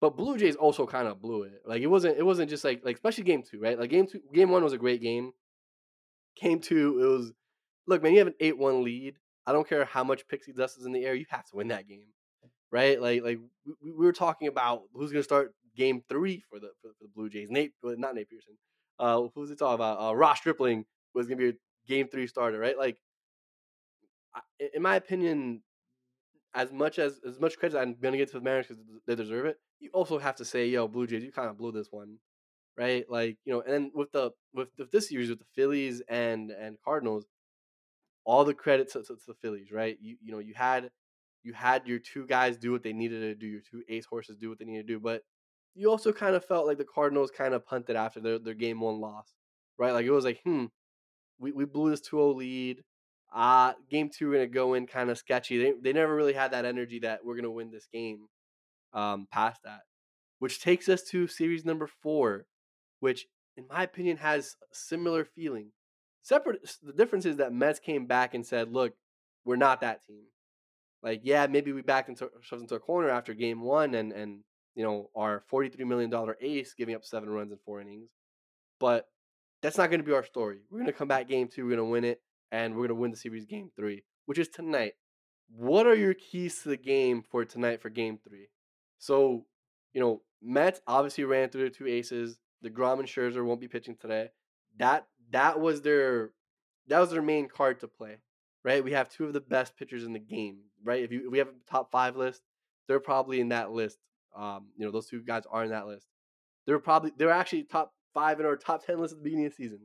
[0.00, 1.62] But Blue Jays also kind of blew it.
[1.64, 3.78] Like it wasn't it wasn't just like like especially game two, right?
[3.78, 5.32] Like game two, game one was a great game.
[6.40, 7.32] Game two, it was
[7.86, 9.16] look, man, you have an eight one lead.
[9.46, 11.68] I don't care how much pixie dust is in the air, you have to win
[11.68, 12.06] that game,
[12.70, 13.00] right?
[13.00, 13.38] Like like
[13.82, 17.28] we, we were talking about who's gonna start game three for the for, the Blue
[17.28, 17.48] Jays.
[17.50, 18.54] Nate, not Nate Pearson.
[18.98, 20.00] Uh, who's it talking about?
[20.00, 20.84] Uh, Ross Stripling
[21.14, 21.52] was gonna be a
[21.88, 22.78] game three starter, right?
[22.78, 22.98] Like,
[24.74, 25.62] in my opinion,
[26.54, 29.46] as much as as much credit I'm gonna get to the Mariners because they deserve
[29.46, 32.18] it, you also have to say, yo, Blue Jays, you kind of blew this one,
[32.76, 33.04] right?
[33.08, 36.76] Like you know, and with the with, with this series with the Phillies and and
[36.84, 37.26] Cardinals,
[38.24, 39.96] all the credit to, to, to, the Phillies, right?
[40.00, 40.90] You you know you had
[41.42, 44.36] you had your two guys do what they needed to do, your two ace horses
[44.36, 45.22] do what they needed to do, but
[45.74, 48.80] you also kind of felt like the Cardinals kind of punted after their, their game
[48.80, 49.32] one loss,
[49.78, 49.92] right?
[49.92, 50.66] Like it was like, hmm,
[51.38, 52.82] we, we blew this 2-0 lead.
[53.34, 55.58] Uh, game two, we're going to go in kind of sketchy.
[55.58, 58.26] They, they never really had that energy that we're going to win this game
[58.92, 59.80] um, past that.
[60.38, 62.44] Which takes us to series number four,
[63.00, 65.70] which, in my opinion, has similar feeling.
[66.22, 68.94] Separate, the difference is that Mets came back and said, look,
[69.44, 70.24] we're not that team.
[71.02, 74.40] Like, yeah, maybe we backed into, ourselves into a corner after game one and, and
[74.76, 78.10] you know, our $43 million ace giving up seven runs in four innings.
[78.78, 79.08] But
[79.62, 80.58] that's not going to be our story.
[80.70, 82.20] We're going to come back game two, we're going to win it
[82.52, 84.92] and we're going to win the series game three, which is tonight.
[85.54, 88.48] What are your keys to the game for tonight for game three?
[88.98, 89.44] So,
[89.92, 92.38] you know, Mets obviously ran through their two aces.
[92.64, 94.28] DeGrom and Scherzer won't be pitching today.
[94.78, 96.30] That that was their
[96.88, 98.18] that was their main card to play,
[98.64, 98.84] right?
[98.84, 101.02] We have two of the best pitchers in the game, right?
[101.02, 102.42] If you if we have a top five list,
[102.88, 103.98] they're probably in that list.
[104.36, 106.06] Um, you know, those two guys are in that list.
[106.66, 109.52] They're probably they're actually top five in our top ten list at the beginning of
[109.52, 109.80] the season,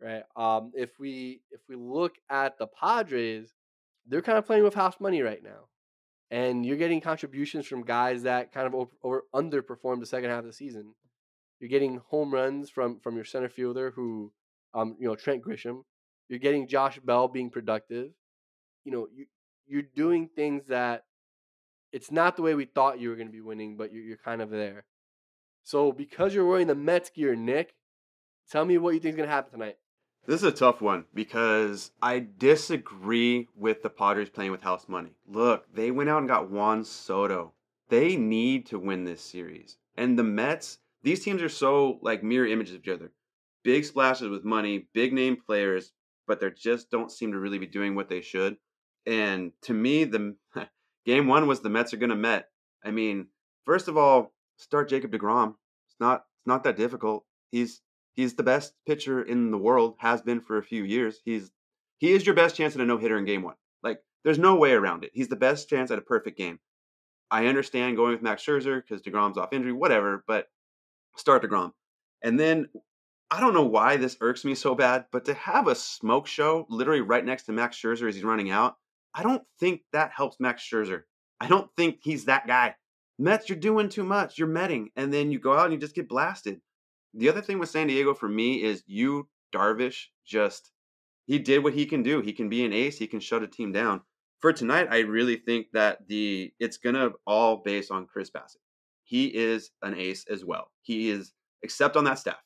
[0.00, 0.22] right?
[0.36, 3.54] Um, if we if we look at the Padres,
[4.06, 5.68] they're kind of playing with house money right now,
[6.30, 10.40] and you're getting contributions from guys that kind of over, over underperformed the second half
[10.40, 10.94] of the season.
[11.60, 14.32] You're getting home runs from from your center fielder who,
[14.74, 15.82] um, you know, Trent Grisham.
[16.28, 18.10] You're getting Josh Bell being productive.
[18.84, 19.26] You know, you
[19.66, 21.04] you're doing things that
[21.92, 24.16] it's not the way we thought you were going to be winning, but you're, you're
[24.16, 24.84] kind of there.
[25.62, 27.74] So because you're wearing the Mets gear, Nick,
[28.50, 29.76] tell me what you think is going to happen tonight.
[30.26, 35.12] This is a tough one because I disagree with the Padres playing with house money.
[35.26, 37.52] Look, they went out and got Juan Soto.
[37.88, 39.78] They need to win this series.
[39.96, 43.10] And the Mets, these teams are so like mirror images of each other.
[43.68, 45.92] Big splashes with money, big name players,
[46.26, 48.56] but they just don't seem to really be doing what they should.
[49.04, 50.36] And to me, the
[51.04, 52.48] game one was the Mets are going to Met.
[52.82, 53.26] I mean,
[53.66, 55.50] first of all, start Jacob Degrom.
[55.86, 57.26] It's not it's not that difficult.
[57.50, 57.82] He's
[58.16, 59.96] he's the best pitcher in the world.
[59.98, 61.20] Has been for a few years.
[61.26, 61.50] He's
[61.98, 63.56] he is your best chance at a no hitter in game one.
[63.82, 65.10] Like there's no way around it.
[65.12, 66.58] He's the best chance at a perfect game.
[67.30, 70.24] I understand going with Max Scherzer because Degrom's off injury, whatever.
[70.26, 70.46] But
[71.16, 71.72] start Degrom,
[72.22, 72.68] and then
[73.30, 76.66] I don't know why this irks me so bad, but to have a smoke show
[76.70, 78.76] literally right next to Max Scherzer as he's running out,
[79.14, 81.02] I don't think that helps Max Scherzer.
[81.40, 82.74] I don't think he's that guy.
[83.18, 84.38] Mets, you're doing too much.
[84.38, 86.60] You're metting, and then you go out and you just get blasted.
[87.14, 90.70] The other thing with San Diego for me is you, Darvish, just
[91.26, 92.22] he did what he can do.
[92.22, 92.98] He can be an ace.
[92.98, 94.00] He can shut a team down.
[94.40, 98.62] For tonight, I really think that the it's gonna all base on Chris Bassitt.
[99.04, 100.70] He is an ace as well.
[100.80, 102.38] He is except on that staff.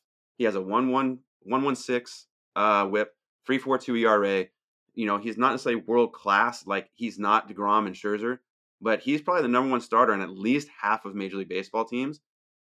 [0.43, 2.27] He has a 1 1 116
[2.57, 3.15] uh, whip,
[3.45, 4.45] 342 ERA.
[4.93, 8.39] You know, he's not necessarily world class, like he's not DeGrom and Scherzer,
[8.81, 11.85] but he's probably the number one starter on at least half of Major League Baseball
[11.85, 12.19] teams.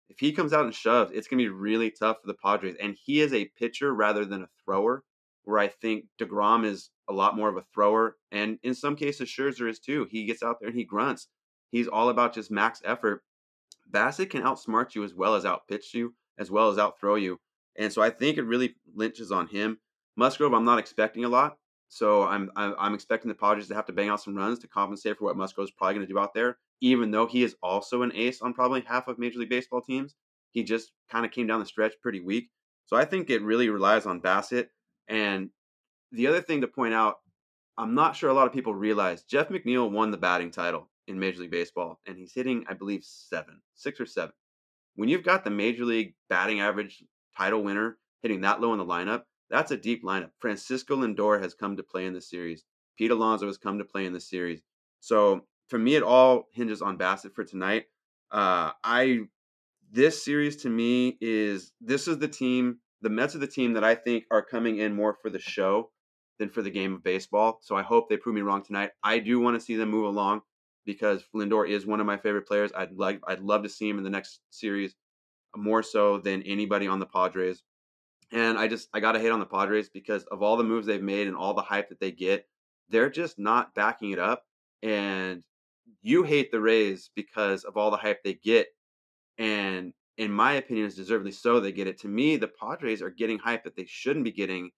[0.09, 2.77] If he comes out and shoves, it's going to be really tough for the Padres.
[2.81, 5.03] And he is a pitcher rather than a thrower,
[5.43, 8.19] where I think DeGrom is a lot more of a thrower.
[8.31, 10.07] And in some cases, Scherzer is too.
[10.13, 11.27] He gets out there and he grunts.
[11.73, 13.25] He's all about just max effort.
[13.91, 17.41] Bassitt can outsmart you as well as outpitch you, as well as outthrow you.
[17.77, 19.79] And so I think it really lynches on him.
[20.17, 21.59] Musgrove, I'm not expecting a lot.
[21.89, 25.19] So I'm I'm expecting the Padres to have to bang out some runs to compensate
[25.19, 26.59] for what Musgrove's probably going to do out there.
[26.81, 30.15] Even though he is also an ace on probably half of Major League Baseball teams,
[30.51, 32.51] he just kind of came down the stretch pretty weak.
[32.87, 34.69] So I think it really relies on Bassitt.
[35.09, 35.51] And
[36.13, 37.17] the other thing to point out,
[37.77, 41.19] I'm not sure a lot of people realize Jeff McNeil won the batting title in
[41.19, 44.33] Major League Baseball, and he's hitting, I believe, seven, six or seven.
[44.97, 47.03] When you've got the Major League batting average
[47.37, 50.31] title winner hitting that low in the lineup, that's a deep lineup.
[50.39, 52.65] Francisco Lindor has come to play in the series.
[52.97, 54.63] Pete Alonso has come to play in the series.
[55.01, 57.85] So for me, it all hinges on Bassitt for tonight.
[58.31, 59.21] Uh, I
[59.93, 62.79] this series to me is this is the team.
[63.03, 65.91] The Mets are the team that I think are coming in more for the show
[66.39, 67.61] than for the game of baseball.
[67.63, 68.91] So I hope they prove me wrong tonight.
[69.03, 70.41] I do want to see them move along
[70.85, 72.73] because Lindor is one of my favorite players.
[72.75, 74.95] I'd like I'd love to see him in the next series
[75.57, 77.63] more so than anybody on the Padres.
[78.33, 80.87] And I just I got to hate on the Padres because of all the moves
[80.87, 82.47] they've made and all the hype that they get,
[82.89, 84.45] they're just not backing it up.
[84.83, 85.43] And
[86.03, 88.69] you hate the Rays because of all the hype they get.
[89.39, 91.61] And in my opinion, is deservedly so.
[91.61, 91.99] They get it.
[92.01, 94.71] To me, the Padres are getting hype that they shouldn't be getting.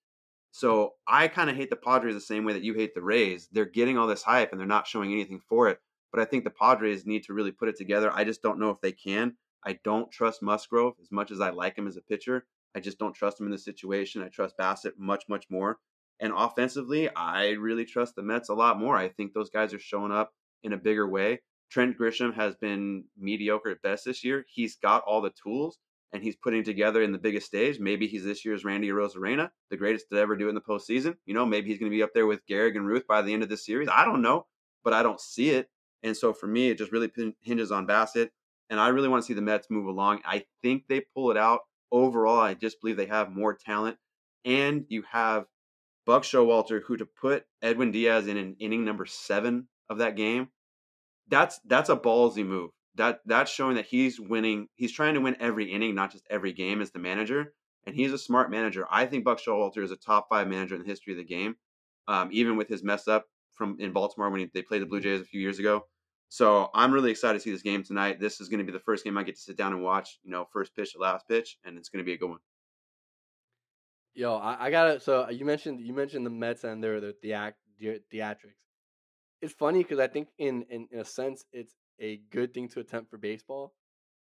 [0.50, 3.48] So I kind of hate the Padres the same way that you hate the Rays.
[3.52, 5.78] They're getting all this hype and they're not showing anything for it.
[6.12, 8.10] But I think the Padres need to really put it together.
[8.12, 9.36] I just don't know if they can.
[9.66, 12.46] I don't trust Musgrove as much as I like him as a pitcher.
[12.74, 14.22] I just don't trust him in this situation.
[14.22, 15.78] I trust Bassitt much, much more.
[16.20, 18.96] And offensively, I really trust the Mets a lot more.
[18.96, 21.40] I think those guys are showing up in a bigger way.
[21.70, 24.44] Trent Grisham has been mediocre at best this year.
[24.48, 25.78] He's got all the tools
[26.12, 27.80] and he's putting together in the biggest stage.
[27.80, 31.16] Maybe he's this year's Randy Arozarena, the greatest to ever do in the postseason.
[31.26, 33.34] You know, maybe he's going to be up there with Gehrig and Ruth by the
[33.34, 33.88] end of this series.
[33.92, 34.46] I don't know,
[34.84, 35.68] but I don't see it.
[36.02, 37.10] And so for me, it just really
[37.40, 38.30] hinges on Bassitt
[38.70, 40.20] and I really want to see the Mets move along.
[40.24, 41.60] I think they pull it out.
[41.92, 43.96] Overall, I just believe they have more talent,
[44.44, 45.46] and you have
[46.04, 50.48] Buck Showalter, who to put Edwin Diaz in an inning number seven of that game,
[51.28, 52.70] that's that's a ballsy move.
[52.94, 54.68] That that's showing that he's winning.
[54.76, 57.52] He's trying to win every inning, not just every game as the manager.
[57.86, 58.86] And he's a smart manager.
[58.90, 61.56] I think Buck Showalter is a top five manager in the history of the game,
[62.08, 65.00] um, even with his mess up from in Baltimore when he, they played the Blue
[65.00, 65.86] Jays a few years ago.
[66.28, 68.20] So I'm really excited to see this game tonight.
[68.20, 70.18] This is going to be the first game I get to sit down and watch,
[70.22, 72.40] you know, first pitch to last pitch, and it's going to be a good one.
[74.14, 74.98] Yo, I, I gotta.
[74.98, 78.56] So you mentioned you mentioned the Mets and their their theac- theatrics.
[79.42, 82.80] It's funny because I think in, in in a sense it's a good thing to
[82.80, 83.74] attempt for baseball,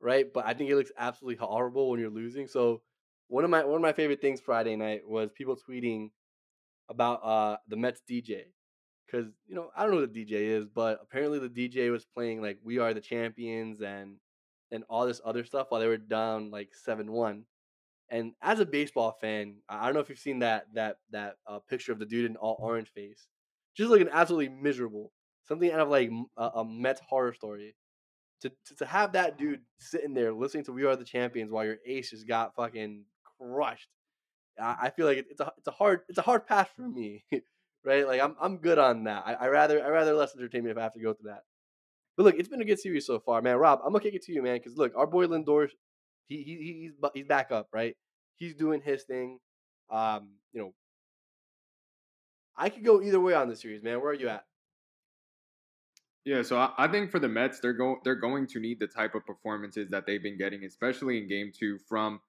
[0.01, 0.27] right?
[0.33, 2.49] But I think it looks absolutely horrible when you're losing.
[2.49, 2.83] So
[3.29, 6.11] one of my one of my favorite things Friday night was people tweeting
[6.89, 8.47] about uh the Mets DJ
[9.07, 12.05] because you know I don't know what the DJ is, but apparently the DJ was
[12.05, 14.17] playing like "We Are the Champions" and
[14.71, 17.45] and all this other stuff while they were down like seven one.
[18.09, 21.59] And as a baseball fan, I don't know if you've seen that that that uh,
[21.61, 23.27] picture of the dude in all orange face,
[23.77, 25.13] just looking absolutely miserable.
[25.45, 27.77] Something out of like a Mets horror story.
[28.43, 31.65] To, to to have that dude sitting there listening to "We Are the Champions" while
[31.65, 33.05] your ace just got fucking
[33.39, 33.89] crushed.
[34.59, 37.25] I, feel like it, it's a it's a hard it's a hard pass for me,
[37.87, 38.07] right?
[38.07, 39.23] Like I'm I'm good on that.
[39.27, 41.45] I, I rather I rather less entertainment if I have to go through that.
[42.17, 43.57] But look, it's been a good series so far, man.
[43.57, 45.69] Rob, I'm gonna kick it to you, man, because look, our boy Lindor,
[46.27, 47.97] he, he he's he's back up, right?
[48.37, 49.39] He's doing his thing.
[49.89, 50.75] Um, you know,
[52.57, 54.01] I could go either way on this series, man.
[54.01, 54.45] Where are you at?
[56.25, 58.89] Yeah, so I, I think for the Mets, they're going they're going to need the
[58.89, 62.21] type of performances that they've been getting, especially in Game Two, from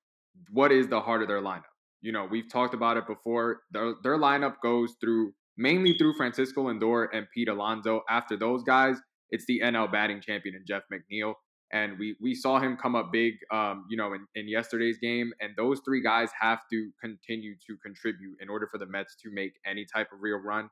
[0.52, 1.64] what is the heart of their lineup.
[2.02, 3.62] You know, we've talked about it before.
[3.72, 8.02] Their their lineup goes through mainly through Francisco Lindor and Pete Alonso.
[8.10, 8.98] After those guys,
[9.30, 11.34] it's the NL batting champion and Jeff McNeil.
[11.74, 15.32] And we we saw him come up big, um, you know, in, in yesterday's game.
[15.42, 19.30] And those three guys have to continue to contribute in order for the Mets to
[19.34, 20.70] make any type of real run.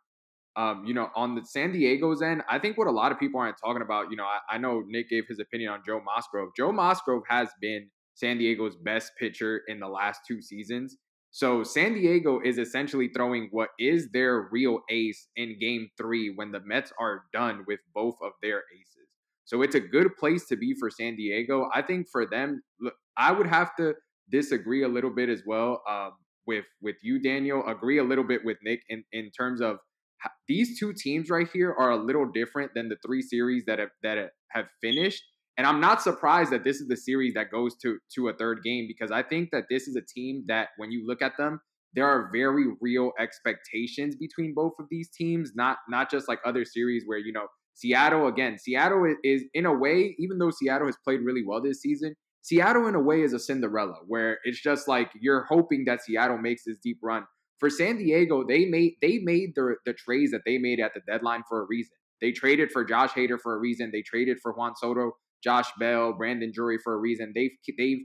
[0.56, 3.42] Um, you know, on the San Diego's end, I think what a lot of people
[3.42, 6.52] aren't talking about, you know, I, I know Nick gave his opinion on Joe Musgrove.
[6.56, 10.96] Joe Musgrove has been San Diego's best pitcher in the last two seasons.
[11.36, 16.54] So San Diego is essentially throwing what is their real ace in game three when
[16.54, 19.10] the Mets are done with both of their aces.
[19.44, 21.68] So it's a good place to be for San Diego.
[21.76, 22.64] I think for them,
[23.18, 23.96] I would have to
[24.32, 26.12] disagree a little bit as well um,
[26.48, 27.68] with with you, Daniel.
[27.68, 29.80] Agree a little bit with Nick in, in terms of
[30.48, 33.92] these two teams right here are a little different than the three series that have
[34.04, 35.26] that have finished.
[35.58, 38.62] And I'm not surprised that this is the series that goes to to a third
[38.64, 41.62] game because I think that this is a team that when you look at them,
[41.94, 46.66] there are very real expectations between both of these teams, not not just like other
[46.66, 50.98] series where you know Seattle again, Seattle is in a way even though Seattle has
[51.04, 54.88] played really well this season, Seattle in a way is a Cinderella where it's just
[54.88, 57.26] like you're hoping that Seattle makes this deep run
[57.60, 61.02] for San Diego, they made they made the the trades that they made at the
[61.08, 61.94] deadline for a reason.
[62.22, 63.92] They traded for Josh Hader for a reason.
[63.92, 65.14] They traded for Juan Soto,
[65.46, 67.32] Josh Bell, Brandon Drury for a reason.
[67.36, 68.00] They've they've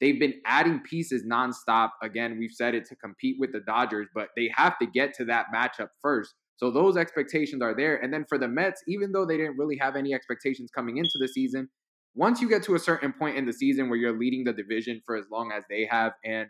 [0.00, 1.90] they've been adding pieces nonstop.
[2.02, 5.24] Again, we've said it to compete with the Dodgers, but they have to get to
[5.26, 6.34] that matchup first.
[6.56, 7.96] So those expectations are there.
[7.96, 11.16] And then for the Mets, even though they didn't really have any expectations coming into
[11.18, 11.70] the season,
[12.14, 15.00] once you get to a certain point in the season where you're leading the division
[15.06, 16.48] for as long as they have and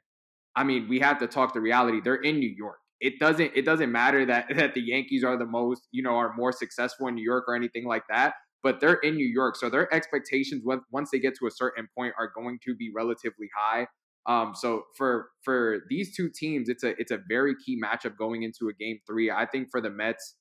[0.57, 2.01] I mean, we have to talk the reality.
[2.03, 2.79] They're in New York.
[3.01, 6.35] It doesn't it doesn't matter that that the Yankees are the most, you know, are
[6.35, 9.57] more successful in New York or anything like that, but they're in New York.
[9.57, 13.49] So their expectations once they get to a certain point are going to be relatively
[13.57, 13.87] high.
[14.27, 18.43] Um, so for for these two teams, it's a it's a very key matchup going
[18.43, 19.31] into a game three.
[19.31, 20.37] I think for the Mets,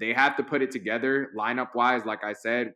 [0.00, 2.04] they have to put it together lineup wise.
[2.04, 2.72] Like I said,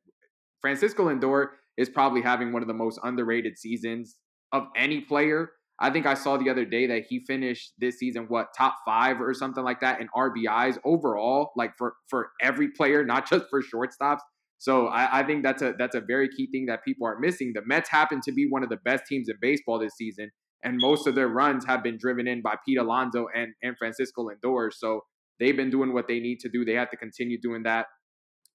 [0.60, 4.16] Francisco Lindor is probably having one of the most underrated seasons
[4.52, 5.50] of any player.
[5.78, 9.20] I think I saw the other day that he finished this season what top five
[9.20, 13.62] or something like that in RBIs overall, like for for every player, not just for
[13.62, 14.20] shortstops.
[14.58, 17.52] So I, I, think that's a that's a very key thing that people are missing.
[17.54, 20.30] The Mets happen to be one of the best teams in baseball this season,
[20.64, 24.28] and most of their runs have been driven in by Pete Alonso and and Francisco
[24.28, 24.72] Lindor.
[24.72, 25.02] So
[25.38, 26.64] they've been doing what they need to do.
[26.64, 27.86] They have to continue doing that.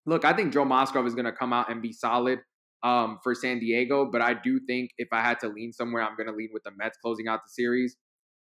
[0.05, 2.39] Look, I think Joe Musgrove is going to come out and be solid
[2.83, 6.15] um, for San Diego, but I do think if I had to lean somewhere, I'm
[6.15, 7.95] going to lean with the Mets closing out the series.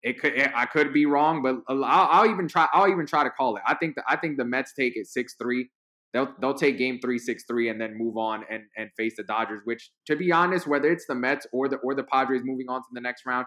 [0.04, 2.68] It could it, I could be wrong, but I'll, I'll, even try.
[2.72, 3.64] I'll even try to call it.
[3.68, 5.70] I think the, I think the Mets take it six three.
[6.14, 9.24] They'll they'll take Game three six three and then move on and and face the
[9.24, 9.62] Dodgers.
[9.64, 12.80] Which, to be honest, whether it's the Mets or the or the Padres moving on
[12.80, 13.46] to the next round,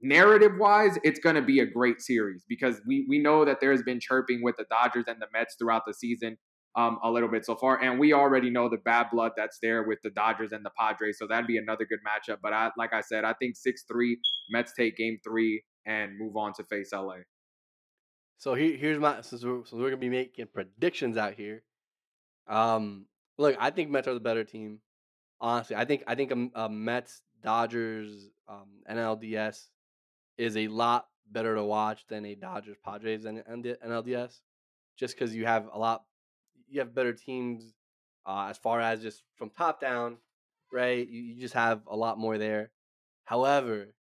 [0.00, 3.82] narrative wise, it's going to be a great series because we we know that there's
[3.82, 6.38] been chirping with the Dodgers and the Mets throughout the season
[6.76, 7.82] um, a little bit so far.
[7.82, 11.18] And we already know the bad blood that's there with the Dodgers and the Padres.
[11.18, 12.38] So that'd be another good matchup.
[12.42, 14.18] But I, like I said, I think 6 3,
[14.50, 17.16] Mets take game three and move on to face LA.
[18.38, 21.62] So here, here's my since we're, since we're gonna be making predictions out here.
[22.52, 23.06] Um,
[23.38, 24.80] look, I think Mets are the better team.
[25.40, 29.68] Honestly, I think I think a, a Mets Dodgers um, NLDS
[30.38, 34.40] is a lot better to watch than a Dodgers Padres NLDS,
[34.96, 36.04] just because you have a lot
[36.68, 37.74] you have better teams
[38.26, 40.18] uh, as far as just from top down,
[40.72, 41.08] right?
[41.08, 42.70] You, you just have a lot more there.
[43.24, 43.94] However,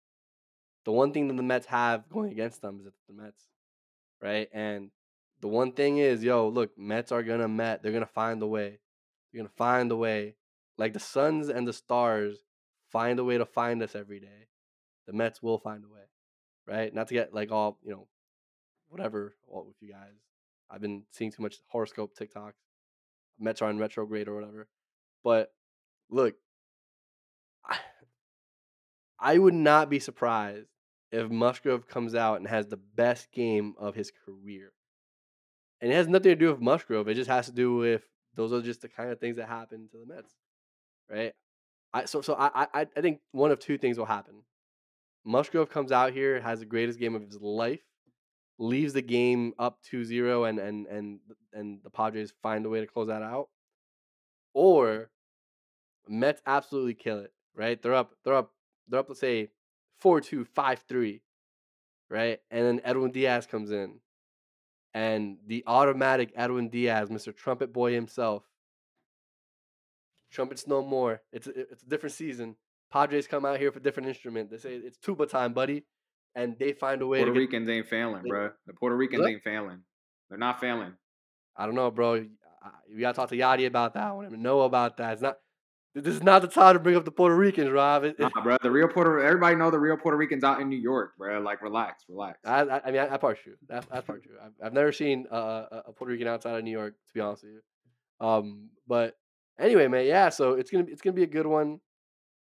[0.84, 3.44] the one thing that the Mets have going against them is it's the Mets,
[4.22, 4.49] right?
[4.53, 4.90] And
[5.41, 7.82] the one thing is, yo, look, Mets are gonna Met.
[7.82, 8.80] They're gonna find the way.
[9.32, 10.36] They're gonna find the way.
[10.76, 12.39] Like the Suns and the Stars
[12.91, 14.49] find a way to find us every day.
[15.07, 16.07] The Mets will find a way,
[16.66, 16.95] right?
[16.95, 18.09] Not to get like all you know,
[18.89, 20.14] whatever with you guys.
[20.70, 22.53] I've been seeing too much horoscope TikToks.
[23.39, 24.68] Mets are in retrograde or whatever.
[25.24, 25.53] But
[26.11, 26.34] look,
[27.64, 27.78] I,
[29.18, 30.68] I would not be surprised
[31.11, 34.72] if Musgrove comes out and has the best game of his career.
[35.80, 37.08] And it has nothing to do with Musgrove.
[37.08, 38.02] It just has to do with
[38.34, 40.34] those are just the kind of things that happen to the Mets,
[41.10, 41.32] right?
[41.92, 44.42] I so so I I I think one of two things will happen.
[45.24, 47.82] Musgrove comes out here, has the greatest game of his life,
[48.58, 51.20] leaves the game up 2-0 and and and
[51.52, 53.48] and the Padres find a way to close that out.
[54.54, 55.10] Or
[56.08, 57.80] Mets absolutely kill it, right?
[57.80, 58.52] They're up, they're up,
[58.88, 59.50] they're up, let's say
[60.02, 61.20] 4-2, 5-3,
[62.10, 62.40] right?
[62.50, 64.00] And then Edwin Diaz comes in.
[64.95, 67.34] And the automatic Edwin Diaz, Mr.
[67.34, 68.45] Trumpet Boy himself.
[70.30, 71.22] Trumpets no more.
[71.32, 72.57] It's a, it's a different season.
[72.91, 74.51] Padres come out here for different instrument.
[74.51, 75.84] They say it's tuba time, buddy
[76.34, 77.18] and they find a way.
[77.18, 78.51] Puerto to Ricans ain't failing, bro.
[78.66, 79.30] The Puerto Ricans What?
[79.30, 79.80] ain't failing.
[80.28, 80.93] They're not failing.
[81.57, 82.26] I don't know, bro.
[82.62, 84.26] I- We gotta talk to Yachty about that one.
[84.26, 85.14] and Know about that.
[85.14, 85.39] It's not.
[85.95, 88.05] This is not the time to bring up the Puerto Ricans, Rob.
[88.05, 88.57] It, it, Nah, bro.
[88.62, 91.41] The real Puerto everybody know the real Puerto Ricans out in New York, bro.
[91.41, 92.39] Like relax, relax.
[92.45, 93.55] I, I, I mean, that part's true.
[93.68, 94.36] That's that's part true.
[94.43, 97.20] I've, I've never seen uh, a, a Puerto Rican outside of New York, to be
[97.20, 98.26] honest with you.
[98.26, 99.16] Um, but
[99.59, 100.28] anyway, man, yeah.
[100.28, 101.80] So it's gonna be it's gonna be a good one.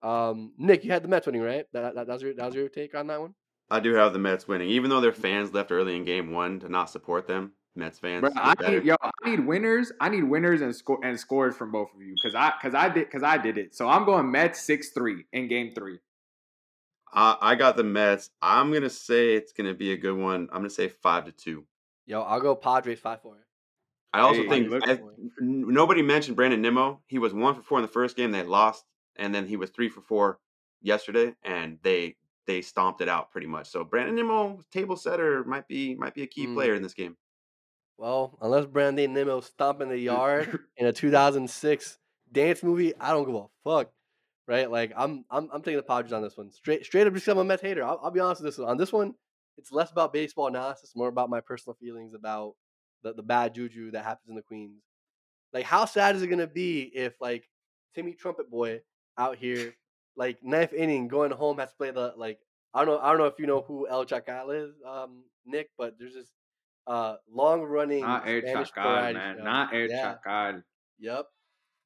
[0.02, 1.66] Um, Nick, you had the Mets winning, right?
[1.72, 3.34] That, that, that was your that was your take on that one.
[3.70, 6.60] I do have the Mets winning, even though their fans left early in Game One
[6.60, 7.52] to not support them.
[7.76, 8.78] Mets fans, Bro, I better.
[8.78, 9.92] need yo, I need winners.
[10.00, 12.88] I need winners and score and scores from both of you because I because I
[12.88, 13.74] did because I did it.
[13.74, 15.98] So I'm going Mets six three in Game Three.
[17.12, 18.30] I, I got the Mets.
[18.42, 20.48] I'm gonna say it's gonna be a good one.
[20.52, 21.64] I'm gonna say five to two.
[22.06, 23.36] Yo, I'll go Padres five four.
[24.12, 27.02] I also Hey, think look- I- n- nobody mentioned Brandon Nimmo.
[27.06, 28.30] He was one for four in the first game.
[28.32, 28.84] They lost,
[29.16, 30.38] and then he was three for four
[30.80, 32.16] yesterday, and they
[32.46, 33.68] they stomped it out pretty much.
[33.68, 36.54] So Brandon Nimmo, table setter, might be might be a key Mm.
[36.54, 37.16] player in this game.
[37.98, 41.98] Well, unless Brandon Nimmo stomping the yard in a 2006
[42.30, 43.90] dance movie, I don't give a fuck.
[44.46, 44.70] Right?
[44.70, 46.52] Like I'm I'm I'm taking the Padres on this one.
[46.52, 47.82] Straight straight up just 'cause I'm a Mets hater.
[47.82, 48.68] I'll, I'll be honest with this one.
[48.68, 49.14] On this one,
[49.58, 52.54] it's less about baseball analysis, more about my personal feelings about
[53.02, 54.82] the, the bad juju that happens in the Queens.
[55.52, 57.48] Like how sad is it gonna be if like
[57.94, 58.82] Timmy Trumpet Boy
[59.18, 59.74] out here,
[60.16, 62.38] like ninth inning, going home has to play the like
[62.72, 65.70] I don't know I don't know if you know who El Chacal is, um, Nick,
[65.76, 66.30] but there's this
[66.86, 69.36] uh long running Not Air Spanish Chacal, man.
[69.38, 69.44] show.
[69.44, 70.14] Not Air Yeah.
[70.26, 70.62] Chacal.
[70.98, 71.26] Yep.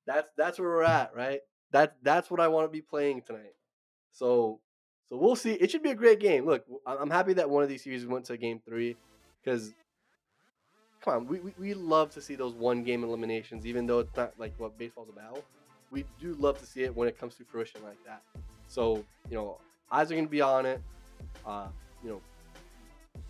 [0.06, 1.40] That's that's where we're at, right?
[1.72, 3.54] That that's what I want to be playing tonight.
[4.12, 4.60] So
[5.08, 5.52] so we'll see.
[5.52, 6.46] It should be a great game.
[6.46, 8.96] Look, I'm happy that one of these series went to game three
[9.42, 9.72] because
[11.00, 14.14] come on, we, we, we love to see those one game eliminations, even though it's
[14.16, 15.42] not like what baseball's about.
[15.90, 18.22] We do love to see it when it comes to fruition like that.
[18.68, 19.58] So, you know,
[19.90, 20.80] eyes are gonna be on it.
[21.44, 21.68] Uh,
[22.04, 22.20] you know,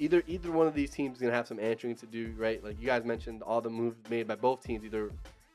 [0.01, 2.65] either either one of these teams is gonna have some answering to do, right?
[2.65, 5.11] Like you guys mentioned, all the moves made by both teams, either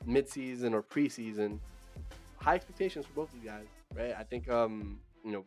[0.08, 1.58] midseason or preseason.
[2.38, 4.14] High expectations for both of you guys, right?
[4.16, 5.44] I think um, you know,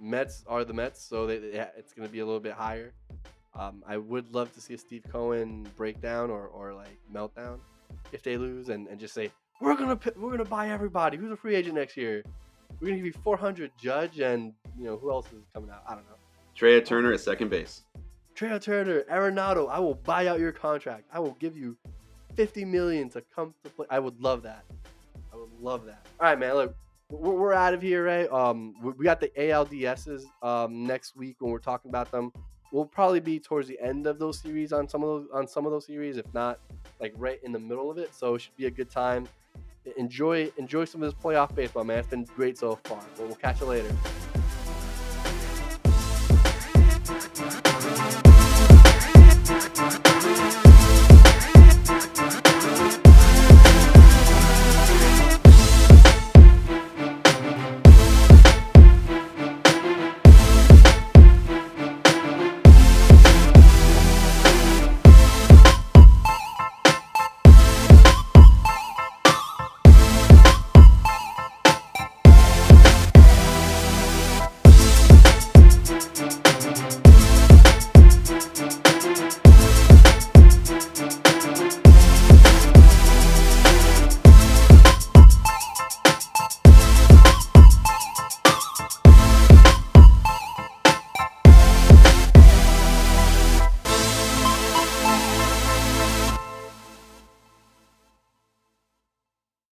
[0.00, 2.92] Mets are the Mets, so they, they, it's gonna be a little bit higher.
[3.54, 7.58] Um, I would love to see a Steve Cohen breakdown or, or like meltdown
[8.12, 9.30] if they lose, and, and just say
[9.60, 11.18] we're gonna we're gonna buy everybody.
[11.18, 12.24] Who's a free agent next year?
[12.80, 15.82] We're gonna give you 400 Judge, and you know who else is coming out?
[15.86, 16.16] I don't know.
[16.54, 17.82] Trea Turner at second base.
[18.40, 21.04] Trea Turner, Arenado, I will buy out your contract.
[21.12, 21.76] I will give you
[22.36, 23.84] 50 million to come to play.
[23.90, 24.64] I would love that.
[25.30, 26.06] I would love that.
[26.18, 26.54] All right, man.
[26.54, 26.74] Look,
[27.10, 28.32] we're, we're out of here, right?
[28.32, 32.32] Um, we, got the ALDSs um next week when we're talking about them.
[32.72, 35.66] We'll probably be towards the end of those series on some of those on some
[35.66, 36.60] of those series, if not
[36.98, 38.14] like right in the middle of it.
[38.14, 39.28] So it should be a good time.
[39.98, 41.98] Enjoy enjoy some of this playoff baseball, man.
[41.98, 43.04] It's been great so far.
[43.18, 43.94] But we'll catch you later.